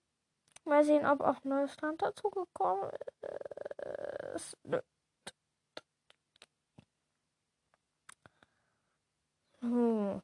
mal 0.65 0.83
sehen, 0.83 1.05
ob 1.05 1.21
auch 1.21 1.43
neues 1.43 1.79
Land 1.81 2.01
dazugekommen 2.01 2.91
ist. 4.35 4.55
Nö. 4.63 4.81
Hm. 9.61 10.21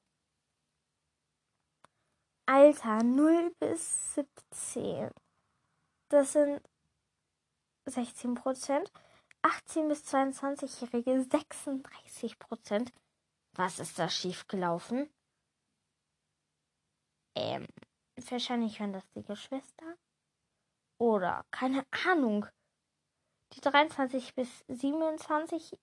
Alter, 2.48 3.04
0 3.04 3.52
bis 3.60 4.14
17. 4.16 5.10
Das 6.10 6.34
sind 6.34 6.62
16 7.86 8.36
Prozent. 8.36 8.92
18 9.42 9.88
bis 9.88 10.04
22-Jährige 10.14 11.24
36 11.24 12.40
Prozent. 12.40 12.92
Was 13.54 13.80
ist 13.80 13.98
da 14.00 14.10
schiefgelaufen? 14.10 15.10
Ähm, 17.36 17.68
wahrscheinlich 18.32 18.80
hören 18.80 18.94
das 18.94 19.08
die 19.16 19.24
Geschwister. 19.24 19.98
Oder, 20.98 21.46
keine 21.52 21.86
Ahnung. 22.08 22.46
Die 23.54 23.62
23 23.62 24.34
bis 24.36 24.66
27 24.68 25.78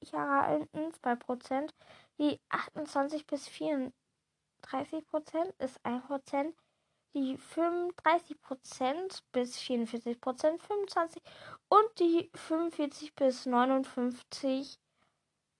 Jahre 0.00 0.46
alten 0.46 0.92
2 0.92 1.16
Prozent. 1.16 1.74
Die 2.18 2.40
28 2.48 3.26
bis 3.26 3.48
34 3.48 3.94
Prozent 5.06 5.54
ist 5.58 5.84
1 5.84 6.06
Prozent 6.06 6.54
die 7.16 7.38
35% 7.38 9.22
bis 9.32 9.58
44% 9.58 10.60
25 10.60 11.22
und 11.68 11.98
die 11.98 12.30
45 12.34 13.14
bis 13.14 13.46
59 13.46 14.78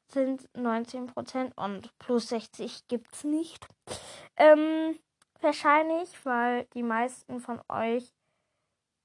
sind 0.09 0.49
19% 0.51 1.53
und 1.57 1.99
plus 1.99 2.29
60 2.29 2.87
gibt's 2.89 3.25
nicht. 3.25 3.67
Ähm, 4.37 4.99
wahrscheinlich, 5.42 6.25
weil 6.25 6.64
die 6.75 6.83
meisten 6.83 7.40
von 7.40 7.61
euch 7.68 8.12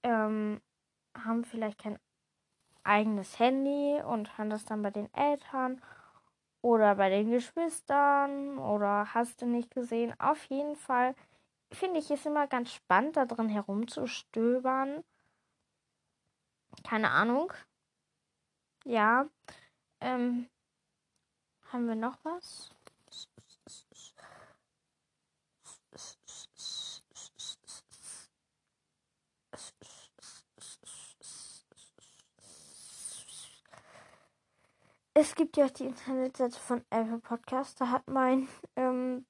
ähm, 0.03 0.61
haben 1.15 1.43
vielleicht 1.43 1.79
kein 1.79 1.99
eigenes 2.83 3.39
Handy 3.39 4.01
und 4.03 4.37
haben 4.37 4.49
das 4.49 4.65
dann 4.65 4.81
bei 4.81 4.91
den 4.91 5.13
Eltern 5.13 5.81
oder 6.61 6.95
bei 6.95 7.09
den 7.09 7.31
Geschwistern 7.31 8.57
oder 8.57 9.13
hast 9.13 9.41
du 9.41 9.45
nicht 9.45 9.71
gesehen. 9.71 10.13
Auf 10.19 10.43
jeden 10.45 10.75
Fall 10.75 11.15
finde 11.71 11.99
ich 11.99 12.11
es 12.11 12.25
immer 12.25 12.47
ganz 12.47 12.71
spannend, 12.71 13.17
da 13.17 13.25
drin 13.25 13.49
herumzustöbern. 13.49 15.03
Keine 16.83 17.09
Ahnung. 17.11 17.53
Ja. 18.85 19.27
Ähm, 19.99 20.47
haben 21.71 21.87
wir 21.87 21.95
noch 21.95 22.17
was? 22.23 22.71
Es 35.21 35.35
gibt 35.35 35.55
ja 35.55 35.65
auch 35.65 35.69
die 35.69 35.85
Internetseite 35.85 36.59
von 36.59 36.83
Apple 36.89 37.19
Podcast. 37.19 37.79
Da 37.79 37.91
hat 37.91 38.07
mein 38.07 38.49
ähm, 38.75 39.27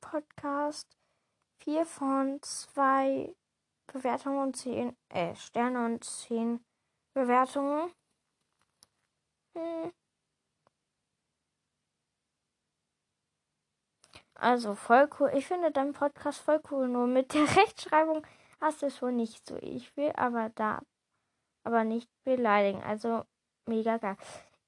Podcast 0.00 0.88
vier 1.62 1.84
von 1.84 2.40
zwei 2.40 3.36
Bewertungen 3.92 4.38
und 4.38 4.56
zehn 4.56 4.96
äh, 5.10 5.34
Sterne 5.36 5.84
und 5.84 6.04
zehn 6.04 6.64
Bewertungen. 7.12 7.92
Hm. 9.54 9.92
Also 14.36 14.74
voll 14.74 15.10
cool. 15.18 15.32
Ich 15.34 15.46
finde 15.46 15.70
deinen 15.70 15.92
Podcast 15.92 16.40
voll 16.40 16.62
cool. 16.70 16.88
Nur 16.88 17.06
mit 17.06 17.34
der 17.34 17.42
Rechtschreibung 17.56 18.26
hast 18.58 18.80
du 18.80 18.86
es 18.86 19.02
wohl 19.02 19.12
nicht 19.12 19.46
so. 19.46 19.56
Ich 19.56 19.94
will 19.98 20.12
aber 20.16 20.48
da 20.54 20.80
aber 21.62 21.84
nicht 21.84 22.08
beleidigen. 22.24 22.82
Also 22.82 23.26
mega 23.70 23.96
geil. 23.98 24.16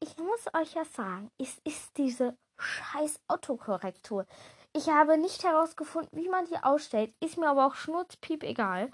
Ich 0.00 0.16
muss 0.16 0.46
euch 0.54 0.74
ja 0.74 0.84
sagen, 0.84 1.30
es 1.38 1.58
ist 1.64 1.96
diese 1.98 2.36
scheiß 2.58 3.20
Autokorrektur. 3.28 4.26
Ich 4.74 4.88
habe 4.88 5.18
nicht 5.18 5.44
herausgefunden, 5.44 6.18
wie 6.18 6.28
man 6.28 6.46
die 6.46 6.56
ausstellt. 6.56 7.14
Ist 7.20 7.36
mir 7.36 7.48
aber 7.48 7.66
auch 7.66 7.74
schnurzpiep 7.74 8.42
egal. 8.42 8.90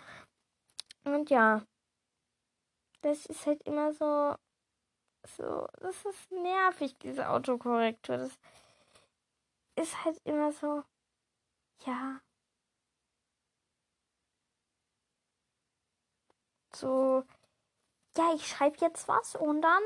Und 1.05 1.31
ja. 1.31 1.63
Das 3.03 3.27
ist 3.27 3.47
halt 3.47 3.63
immer 3.63 3.93
so. 3.93 4.35
So. 5.37 5.69
Das 5.81 6.05
ist 6.05 6.31
nervig, 6.33 6.97
diese 6.99 7.29
Autokorrektur. 7.29 8.17
Das 8.17 8.39
ist 9.77 10.05
halt 10.05 10.21
immer 10.25 10.53
so. 10.53 10.83
Ja. 11.87 12.21
So. 16.75 17.25
Ja, 18.17 18.35
ich 18.35 18.49
schreibe 18.49 18.79
jetzt 18.81 19.07
was 19.07 19.37
und 19.37 19.63
dann. 19.63 19.83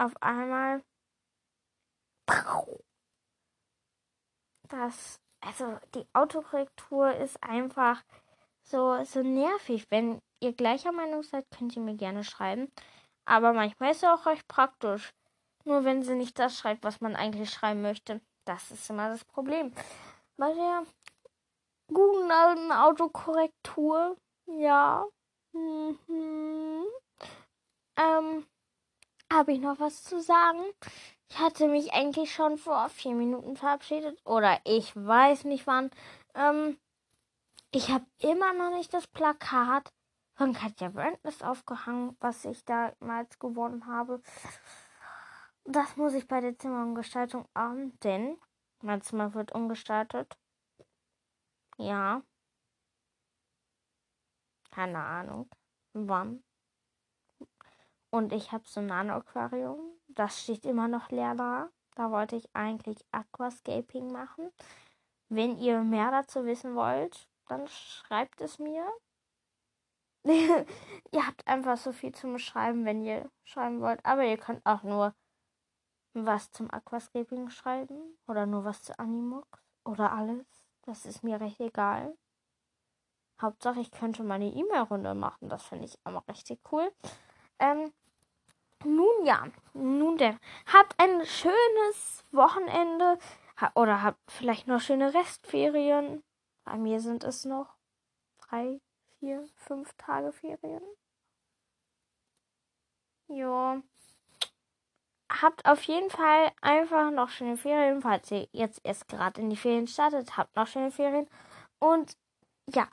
Auf 0.00 0.14
einmal 0.22 0.82
das, 4.70 5.20
also 5.40 5.78
die 5.94 6.06
Autokorrektur 6.14 7.14
ist 7.16 7.42
einfach 7.42 8.02
so, 8.62 9.04
so 9.04 9.22
nervig. 9.22 9.90
Wenn 9.90 10.18
ihr 10.40 10.54
gleicher 10.54 10.92
Meinung 10.92 11.22
seid, 11.22 11.44
könnt 11.50 11.76
ihr 11.76 11.82
mir 11.82 11.96
gerne 11.96 12.24
schreiben. 12.24 12.72
Aber 13.26 13.52
manchmal 13.52 13.90
ist 13.90 13.98
es 13.98 14.08
auch 14.08 14.24
recht 14.24 14.48
praktisch. 14.48 15.12
Nur 15.66 15.84
wenn 15.84 16.02
sie 16.02 16.14
nicht 16.14 16.38
das 16.38 16.56
schreibt, 16.56 16.82
was 16.82 17.02
man 17.02 17.14
eigentlich 17.14 17.50
schreiben 17.50 17.82
möchte. 17.82 18.22
Das 18.46 18.70
ist 18.70 18.88
immer 18.88 19.10
das 19.10 19.26
Problem. 19.26 19.74
Bei 20.38 20.54
der 20.54 20.86
guten 21.88 22.30
alten 22.30 22.72
Autokorrektur, 22.72 24.16
ja. 24.46 25.06
Mhm. 25.52 26.86
Ähm, 27.98 28.46
habe 29.32 29.52
ich 29.52 29.60
noch 29.60 29.78
was 29.80 30.02
zu 30.02 30.20
sagen? 30.20 30.62
Ich 31.28 31.38
hatte 31.38 31.68
mich 31.68 31.92
eigentlich 31.92 32.32
schon 32.32 32.58
vor 32.58 32.88
vier 32.88 33.14
Minuten 33.14 33.56
verabschiedet. 33.56 34.18
Oder 34.26 34.60
ich 34.64 34.94
weiß 34.96 35.44
nicht 35.44 35.66
wann. 35.66 35.90
Ähm, 36.34 36.78
ich 37.70 37.90
habe 37.90 38.04
immer 38.18 38.52
noch 38.52 38.76
nicht 38.76 38.92
das 38.92 39.06
Plakat 39.06 39.92
von 40.34 40.52
Katja 40.52 40.88
Brandness 40.88 41.42
aufgehangen, 41.42 42.16
was 42.20 42.44
ich 42.44 42.64
damals 42.64 43.38
gewonnen 43.38 43.86
habe. 43.86 44.20
Das 45.64 45.96
muss 45.96 46.14
ich 46.14 46.26
bei 46.26 46.40
der 46.40 46.58
Zimmerumgestaltung 46.58 47.46
haben, 47.54 47.98
denn 48.00 48.36
mein 48.82 49.02
Zimmer 49.02 49.34
wird 49.34 49.52
umgestaltet. 49.52 50.36
Ja. 51.76 52.22
Keine 54.70 54.98
Ahnung. 54.98 55.48
Wann? 55.92 56.42
Und 58.10 58.32
ich 58.32 58.52
habe 58.52 58.64
so 58.66 58.80
ein 58.80 58.86
Nano-Aquarium. 58.86 59.78
Das 60.08 60.42
steht 60.42 60.64
immer 60.64 60.88
noch 60.88 61.10
leer 61.10 61.34
da. 61.34 61.70
Da 61.94 62.10
wollte 62.10 62.36
ich 62.36 62.48
eigentlich 62.54 62.98
Aquascaping 63.12 64.10
machen. 64.10 64.50
Wenn 65.28 65.58
ihr 65.58 65.82
mehr 65.82 66.10
dazu 66.10 66.44
wissen 66.44 66.74
wollt, 66.74 67.28
dann 67.46 67.68
schreibt 67.68 68.40
es 68.40 68.58
mir. 68.58 68.84
ihr 70.24 71.26
habt 71.26 71.46
einfach 71.46 71.76
so 71.76 71.92
viel 71.92 72.12
zum 72.12 72.38
Schreiben, 72.38 72.84
wenn 72.84 73.04
ihr 73.04 73.30
schreiben 73.44 73.80
wollt. 73.80 74.04
Aber 74.04 74.24
ihr 74.24 74.38
könnt 74.38 74.64
auch 74.66 74.82
nur 74.82 75.14
was 76.12 76.50
zum 76.50 76.70
Aquascaping 76.70 77.50
schreiben. 77.50 78.18
Oder 78.26 78.46
nur 78.46 78.64
was 78.64 78.82
zu 78.82 78.98
Animox. 78.98 79.46
Oder 79.84 80.12
alles. 80.12 80.46
Das 80.82 81.06
ist 81.06 81.22
mir 81.22 81.40
recht 81.40 81.60
egal. 81.60 82.16
Hauptsache, 83.40 83.80
ich 83.80 83.90
könnte 83.90 84.22
meine 84.24 84.52
E-Mail-Runde 84.52 85.14
machen. 85.14 85.48
Das 85.48 85.62
finde 85.62 85.86
ich 85.86 85.98
aber 86.04 86.24
richtig 86.28 86.60
cool. 86.72 86.92
Ähm, 87.58 87.92
nun 88.84 89.24
ja, 89.24 89.46
nun 89.74 90.16
denn. 90.16 90.38
Habt 90.72 90.98
ein 90.98 91.24
schönes 91.26 92.24
Wochenende 92.32 93.18
oder 93.74 94.02
habt 94.02 94.30
vielleicht 94.30 94.66
noch 94.66 94.80
schöne 94.80 95.12
Restferien. 95.14 96.22
Bei 96.64 96.76
mir 96.76 97.00
sind 97.00 97.24
es 97.24 97.44
noch 97.44 97.76
drei, 98.38 98.80
vier, 99.18 99.46
fünf 99.56 99.92
Tage 99.94 100.32
Ferien. 100.32 100.82
Ja. 103.28 103.82
Habt 105.30 105.64
auf 105.64 105.82
jeden 105.84 106.10
Fall 106.10 106.50
einfach 106.60 107.10
noch 107.10 107.28
schöne 107.28 107.56
Ferien, 107.56 108.02
falls 108.02 108.30
ihr 108.30 108.48
jetzt 108.52 108.80
erst 108.82 109.06
gerade 109.08 109.40
in 109.40 109.50
die 109.50 109.56
Ferien 109.56 109.86
startet. 109.86 110.36
Habt 110.36 110.56
noch 110.56 110.66
schöne 110.66 110.90
Ferien. 110.90 111.28
Und 111.78 112.16
ja, 112.66 112.88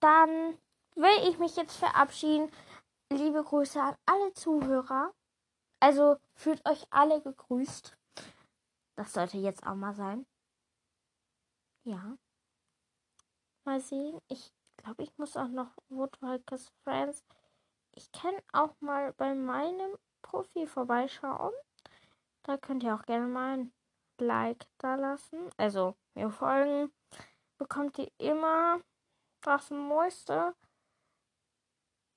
dann 0.00 0.56
will 0.94 1.28
ich 1.28 1.38
mich 1.38 1.56
jetzt 1.56 1.76
verabschieden 1.76 2.50
liebe 3.10 3.42
Grüße 3.42 3.80
an 3.80 3.96
alle 4.06 4.32
Zuhörer. 4.34 5.12
Also 5.80 6.16
fühlt 6.34 6.64
euch 6.68 6.86
alle 6.90 7.20
gegrüßt. 7.22 7.96
Das 8.96 9.12
sollte 9.12 9.38
jetzt 9.38 9.64
auch 9.66 9.74
mal 9.74 9.94
sein. 9.94 10.26
Ja. 11.84 12.16
Mal 13.64 13.80
sehen. 13.80 14.20
Ich 14.28 14.52
glaube, 14.76 15.02
ich 15.04 15.16
muss 15.18 15.36
auch 15.36 15.48
noch 15.48 15.76
Woodwalkers 15.88 16.72
Friends. 16.82 17.24
Ich 17.94 18.10
kann 18.12 18.34
auch 18.52 18.74
mal 18.80 19.12
bei 19.14 19.34
meinem 19.34 19.96
Profil 20.22 20.66
vorbeischauen. 20.66 21.52
Da 22.42 22.56
könnt 22.56 22.82
ihr 22.82 22.94
auch 22.94 23.02
gerne 23.02 23.26
mal 23.26 23.58
ein 23.58 23.72
Like 24.18 24.66
da 24.78 24.96
lassen. 24.96 25.50
Also 25.56 25.94
mir 26.14 26.30
folgen. 26.30 26.92
Bekommt 27.58 27.98
ihr 27.98 28.10
immer 28.18 28.80
das 29.42 29.70
Neueste. 29.70 30.54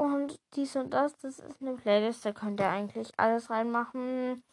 Und 0.02 0.40
dies 0.56 0.76
und 0.76 0.90
das, 0.90 1.16
das 1.20 1.38
ist 1.38 1.62
eine 1.62 1.76
Playlist, 1.76 2.26
da 2.26 2.32
könnt 2.32 2.60
ihr 2.60 2.68
eigentlich 2.68 3.12
alles 3.20 3.52
reinmachen. 3.52 4.44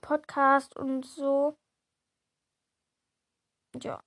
Podcast 0.00 0.76
und 0.76 1.06
so. 1.06 1.56
Ja. 3.80 4.02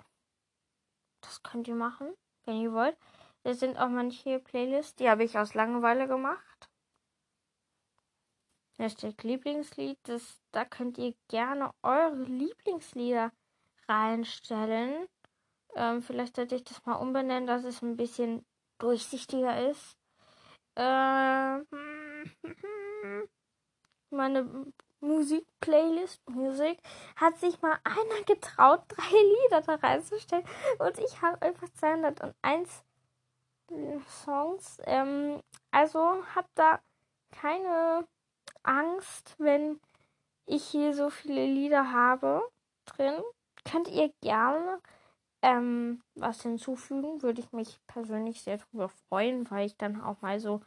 Das 1.22 1.42
könnt 1.42 1.70
ihr 1.70 1.76
machen, 1.76 2.14
wenn 2.44 2.58
ihr 2.58 2.74
wollt. 2.74 2.98
Das 3.44 3.62
sind 3.62 3.78
auch 3.78 3.88
manche 3.88 4.40
Playlists, 4.40 4.96
die 4.96 5.10
habe 5.10 5.24
ich 5.24 5.38
aus 5.38 5.54
Langeweile 5.54 6.10
gemacht. 6.10 6.70
Steht 8.90 9.24
Lieblingslied, 9.24 10.00
das, 10.04 10.42
da 10.52 10.66
könnt 10.66 10.98
ihr 10.98 11.16
gerne 11.30 11.74
eure 11.82 12.24
Lieblingslieder 12.24 13.32
reinstellen. 13.88 15.08
Ähm, 15.76 16.02
vielleicht 16.02 16.36
sollte 16.36 16.56
ich 16.56 16.66
das 16.66 16.86
mal 16.86 16.96
umbenennen, 16.96 17.48
dass 17.48 17.64
es 17.64 17.82
ein 17.82 17.96
bisschen 17.96 18.46
durchsichtiger 18.84 19.70
ist. 19.70 19.98
Äh, 20.76 21.60
meine 24.10 24.68
Musik-Playlist, 25.00 26.22
Musik, 26.30 26.80
hat 27.16 27.38
sich 27.38 27.62
mal 27.62 27.78
einer 27.84 28.24
getraut, 28.26 28.84
drei 28.88 29.12
Lieder 29.12 29.62
da 29.62 29.76
reinzustellen. 29.76 30.46
Und 30.80 31.00
ich 31.00 31.22
habe 31.22 31.42
einfach 31.42 31.70
201 31.74 32.84
Songs. 34.08 34.78
Ähm, 34.86 35.42
also 35.72 36.24
hab 36.36 36.48
da 36.56 36.80
keine 37.32 38.08
Angst, 38.64 39.36
wenn 39.40 39.80
ich 40.46 40.64
hier 40.64 40.94
so 40.94 41.10
viele 41.10 41.46
Lieder 41.46 41.92
habe 41.92 42.42
drin. 42.86 43.16
Könnt 43.70 43.88
ihr 43.88 44.12
gerne 44.22 44.82
ähm, 45.44 46.02
was 46.16 46.42
hinzufügen, 46.42 47.22
würde 47.22 47.42
ich 47.42 47.52
mich 47.52 47.80
persönlich 47.86 48.42
sehr 48.42 48.58
darüber 48.58 48.90
freuen, 48.90 49.50
weil 49.52 49.68
ich 49.68 49.78
dann 49.78 50.02
auch 50.02 50.22
mal 50.22 50.40
so 50.40 50.62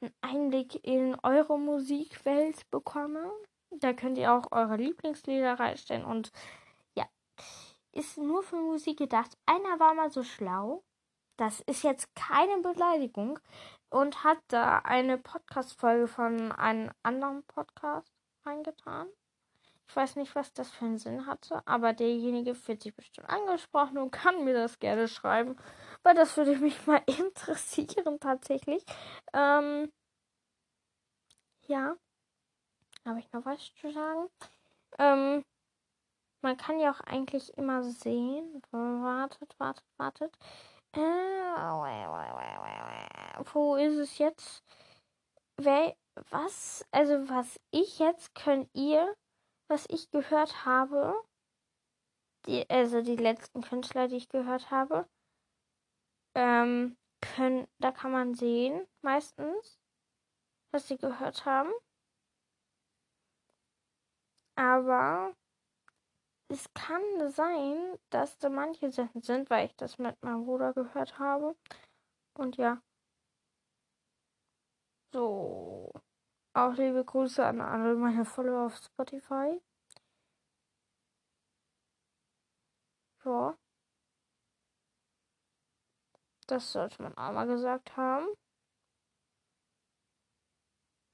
einen 0.00 0.12
Einblick 0.22 0.86
in 0.86 1.16
eure 1.22 1.58
Musikwelt 1.58 2.70
bekomme. 2.70 3.30
Da 3.70 3.92
könnt 3.92 4.18
ihr 4.18 4.32
auch 4.32 4.52
eure 4.52 4.76
Lieblingslieder 4.76 5.58
reinstellen 5.58 6.04
und 6.04 6.30
ja, 6.94 7.06
ist 7.92 8.18
nur 8.18 8.42
für 8.42 8.56
Musik 8.56 8.98
gedacht. 8.98 9.36
Einer 9.46 9.80
war 9.80 9.94
mal 9.94 10.10
so 10.10 10.22
schlau, 10.22 10.84
das 11.36 11.60
ist 11.62 11.82
jetzt 11.82 12.14
keine 12.14 12.62
Beleidigung 12.62 13.38
und 13.90 14.22
hat 14.22 14.38
da 14.48 14.78
eine 14.78 15.18
Podcast-Folge 15.18 16.06
von 16.06 16.52
einem 16.52 16.90
anderen 17.02 17.42
Podcast 17.44 18.12
reingetan. 18.46 19.08
Ich 19.90 19.96
weiß 19.96 20.14
nicht, 20.14 20.36
was 20.36 20.52
das 20.52 20.70
für 20.70 20.84
einen 20.84 20.98
Sinn 20.98 21.26
hatte, 21.26 21.66
aber 21.66 21.92
derjenige 21.92 22.54
fühlt 22.54 22.80
sich 22.80 22.94
bestimmt 22.94 23.28
angesprochen 23.28 23.98
und 23.98 24.12
kann 24.12 24.44
mir 24.44 24.54
das 24.54 24.78
gerne 24.78 25.08
schreiben, 25.08 25.56
weil 26.04 26.14
das 26.14 26.36
würde 26.36 26.56
mich 26.58 26.86
mal 26.86 27.02
interessieren 27.06 28.20
tatsächlich. 28.20 28.84
Ähm, 29.32 29.90
ja, 31.66 31.96
habe 33.04 33.18
ich 33.18 33.32
noch 33.32 33.44
was 33.44 33.74
zu 33.80 33.90
sagen? 33.90 34.28
Ähm, 35.00 35.44
man 36.40 36.56
kann 36.56 36.78
ja 36.78 36.92
auch 36.92 37.00
eigentlich 37.00 37.52
immer 37.58 37.82
sehen. 37.82 38.62
Wartet, 38.70 39.58
wartet, 39.58 39.84
wartet. 39.96 40.32
Äh, 40.92 41.00
wo 43.52 43.74
ist 43.74 43.96
es 43.96 44.18
jetzt? 44.18 44.62
Wer, 45.56 45.96
was? 46.30 46.86
Also 46.92 47.28
was 47.28 47.58
ich 47.72 47.98
jetzt 47.98 48.36
könnt 48.36 48.70
ihr 48.72 49.16
was 49.70 49.86
ich 49.88 50.10
gehört 50.10 50.64
habe, 50.64 51.14
die, 52.46 52.68
also 52.68 53.02
die 53.02 53.16
letzten 53.16 53.62
Künstler, 53.62 54.08
die 54.08 54.16
ich 54.16 54.28
gehört 54.28 54.70
habe, 54.70 55.08
ähm, 56.34 56.96
können, 57.20 57.68
da 57.78 57.92
kann 57.92 58.10
man 58.10 58.34
sehen, 58.34 58.86
meistens, 59.02 59.78
was 60.72 60.88
sie 60.88 60.98
gehört 60.98 61.44
haben. 61.44 61.70
Aber 64.56 65.34
es 66.48 66.72
kann 66.74 67.30
sein, 67.30 67.96
dass 68.10 68.38
da 68.38 68.48
manche 68.48 68.90
Sachen 68.90 69.22
sind, 69.22 69.50
weil 69.50 69.66
ich 69.66 69.76
das 69.76 69.98
mit 69.98 70.20
meinem 70.22 70.44
Bruder 70.44 70.72
gehört 70.74 71.18
habe. 71.18 71.56
Und 72.34 72.56
ja. 72.56 72.82
So. 75.12 75.92
Auch 76.52 76.74
liebe 76.74 77.04
Grüße 77.04 77.44
an 77.44 77.60
alle 77.60 77.94
meine 77.94 78.24
Follower 78.24 78.66
auf 78.66 78.76
Spotify. 78.76 79.60
Ja. 83.24 83.56
Das 86.46 86.72
sollte 86.72 87.02
man 87.02 87.16
auch 87.16 87.32
mal 87.32 87.46
gesagt 87.46 87.96
haben. 87.96 88.26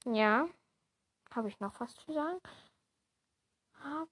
Ja. 0.05 0.47
Habe 1.31 1.49
ich 1.49 1.59
noch 1.59 1.79
was 1.79 1.95
zu 1.95 2.11
sagen? 2.13 2.39
Habe 3.79 4.09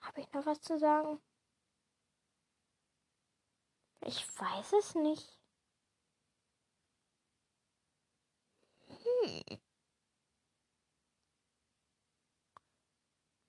hab 0.00 0.18
ich 0.18 0.32
noch 0.32 0.46
was 0.46 0.60
zu 0.60 0.78
sagen? 0.78 1.20
Ich 4.02 4.26
weiß 4.38 4.72
es 4.74 4.94
nicht. 4.94 5.33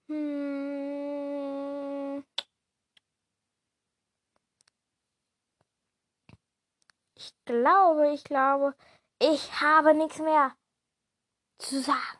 Hm. 0.07 2.23
Ich 7.15 7.33
glaube, 7.45 8.13
ich 8.13 8.23
glaube, 8.23 8.75
ich 9.19 9.61
habe 9.61 9.93
nichts 9.93 10.19
mehr 10.19 10.55
zu 11.57 11.81
sagen. 11.81 12.19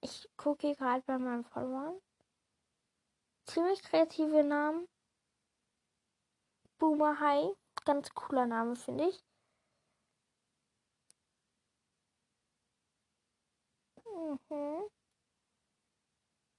Ich 0.00 0.28
gucke 0.36 0.74
gerade 0.74 1.02
bei 1.06 1.18
meinem 1.18 1.44
Followern. 1.44 2.00
Ziemlich 3.46 3.82
kreative 3.82 4.44
Namen. 4.44 4.86
Boomer 6.84 7.18
High. 7.18 7.56
Ganz 7.86 8.10
cooler 8.10 8.44
Name, 8.44 8.76
finde 8.76 9.08
ich. 9.08 9.24
Mhm. 14.04 14.90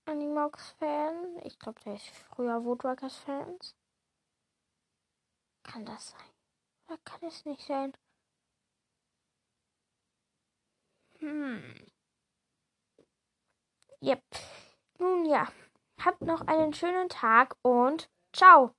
Animox-Fan. 0.05 1.41
Ich 1.43 1.59
glaube, 1.59 1.79
der 1.81 1.93
ist 1.97 2.07
früher 2.07 2.65
Woodworkers-Fans. 2.65 3.75
Kann 5.61 5.85
das 5.85 6.09
sein? 6.09 6.31
Oder 6.87 6.97
kann 7.03 7.21
es 7.27 7.45
nicht 7.45 7.61
sein? 7.61 7.93
Hm. 11.19 11.85
Yep. 14.01 14.23
Nun 14.97 15.25
ja. 15.25 15.47
Habt 16.03 16.21
noch 16.21 16.41
einen 16.47 16.73
schönen 16.73 17.09
Tag 17.09 17.55
und 17.61 18.09
ciao. 18.33 18.73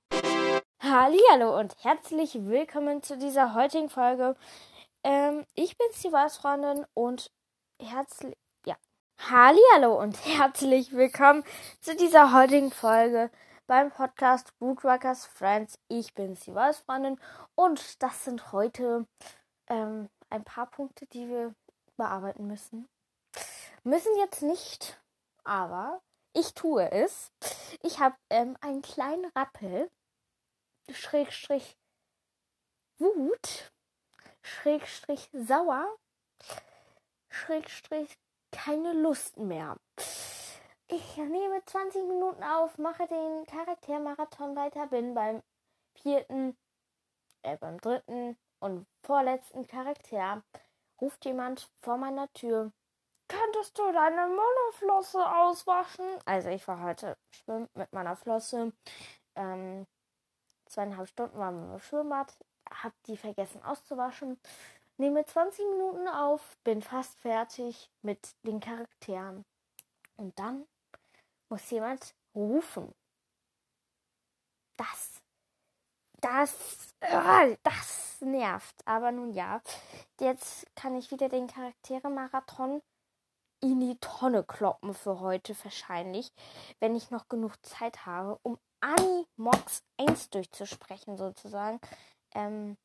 Hallo 0.79 1.57
und 1.57 1.75
herzlich 1.83 2.35
willkommen 2.45 3.01
zu 3.01 3.17
dieser 3.17 3.53
heutigen 3.53 3.89
Folge. 3.89 4.35
Ähm, 5.03 5.45
ich 5.55 5.77
bin's, 5.77 6.01
die 6.01 6.11
Weißfreundin 6.11 6.85
und 6.93 7.31
herzlich 7.81 8.35
Hallo 9.19 9.99
und 9.99 10.23
herzlich 10.25 10.93
willkommen 10.93 11.43
zu 11.81 11.95
dieser 11.95 12.33
heutigen 12.33 12.71
Folge 12.71 13.31
beim 13.65 13.91
Podcast 13.91 14.53
Woodworkers 14.59 15.25
Friends. 15.25 15.79
Ich 15.89 16.13
bin 16.13 16.35
die 16.35 16.53
Weißfreundin 16.53 17.19
und 17.55 18.01
das 18.03 18.23
sind 18.23 18.51
heute 18.51 19.07
ähm, 19.67 20.07
ein 20.29 20.43
paar 20.43 20.67
Punkte, 20.67 21.07
die 21.07 21.27
wir 21.27 21.55
bearbeiten 21.97 22.47
müssen. 22.47 22.87
Müssen 23.83 24.15
jetzt 24.19 24.43
nicht, 24.43 25.01
aber 25.43 25.99
ich 26.33 26.53
tue 26.53 26.89
es. 26.91 27.31
Ich 27.81 27.99
habe 27.99 28.15
ähm, 28.29 28.55
einen 28.61 28.83
kleinen 28.83 29.25
Rappel, 29.35 29.89
Schrägstrich 30.91 31.77
Wut, 32.99 33.71
Schrägstrich 34.41 35.29
sauer, 35.33 35.85
Schrägstrich 37.29 38.17
keine 38.51 38.93
Lust 38.93 39.37
mehr. 39.37 39.77
Ich 40.87 41.17
nehme 41.17 41.63
20 41.65 42.07
Minuten 42.07 42.43
auf, 42.43 42.77
mache 42.77 43.05
den 43.07 43.45
Charaktermarathon 43.45 44.55
weiter, 44.55 44.87
bin 44.87 45.13
beim 45.13 45.43
vierten, 45.95 46.57
äh, 47.43 47.57
beim 47.57 47.79
dritten 47.79 48.37
und 48.59 48.87
vorletzten 49.03 49.67
Charakter. 49.67 50.43
Ruft 51.01 51.25
jemand 51.25 51.69
vor 51.81 51.97
meiner 51.97 52.31
Tür. 52.33 52.71
Könntest 53.27 53.77
du 53.77 53.91
deine 53.91 54.27
Molleflosse 54.27 55.19
auswaschen? 55.19 56.05
Also 56.25 56.49
ich 56.49 56.67
war 56.67 56.81
heute 56.81 57.17
schwimmen 57.31 57.69
mit 57.73 57.91
meiner 57.91 58.15
Flosse. 58.15 58.71
Ähm, 59.35 59.85
zweieinhalb 60.67 61.07
Stunden 61.07 61.37
waren 61.37 61.67
wir 61.67 61.73
im 61.73 61.79
Schwimmbad. 61.79 62.37
Hab 62.69 62.93
die 63.03 63.17
vergessen 63.17 63.63
auszuwaschen 63.63 64.37
nehme 64.97 65.25
20 65.25 65.65
Minuten 65.69 66.07
auf, 66.07 66.57
bin 66.63 66.81
fast 66.81 67.19
fertig 67.19 67.89
mit 68.01 68.35
den 68.43 68.59
Charakteren. 68.59 69.45
Und 70.17 70.37
dann 70.39 70.65
muss 71.49 71.69
jemand 71.69 72.15
rufen. 72.35 72.93
Das, 74.75 75.21
das, 76.21 76.93
äh, 76.99 77.57
das 77.63 78.21
nervt. 78.21 78.75
Aber 78.85 79.11
nun 79.11 79.31
ja, 79.33 79.61
jetzt 80.19 80.65
kann 80.75 80.95
ich 80.95 81.11
wieder 81.11 81.29
den 81.29 81.47
Charaktere-Marathon 81.47 82.81
in 83.59 83.79
die 83.79 83.97
Tonne 83.99 84.43
kloppen 84.43 84.93
für 84.93 85.19
heute 85.19 85.55
wahrscheinlich, 85.63 86.31
wenn 86.79 86.95
ich 86.95 87.09
noch 87.09 87.27
genug 87.27 87.53
Zeit 87.65 88.05
habe, 88.05 88.37
um 88.43 88.59
Animox 88.79 89.83
1 89.97 90.29
durchzusprechen 90.29 91.17
sozusagen. 91.17 91.79
Ähm, 92.33 92.77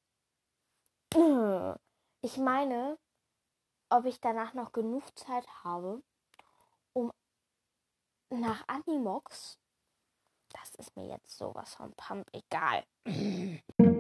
Ich 2.25 2.37
meine, 2.37 2.99
ob 3.91 4.05
ich 4.05 4.21
danach 4.21 4.55
noch 4.55 4.71
genug 4.71 5.03
Zeit 5.19 5.45
habe, 5.65 6.05
um 6.93 7.11
nach 8.31 8.63
Animox, 8.69 9.59
das 10.51 10.77
ist 10.77 10.95
mir 10.97 11.09
jetzt 11.09 11.37
sowas 11.37 11.75
von 11.75 11.93
Pump 11.95 12.31
egal. 12.33 12.87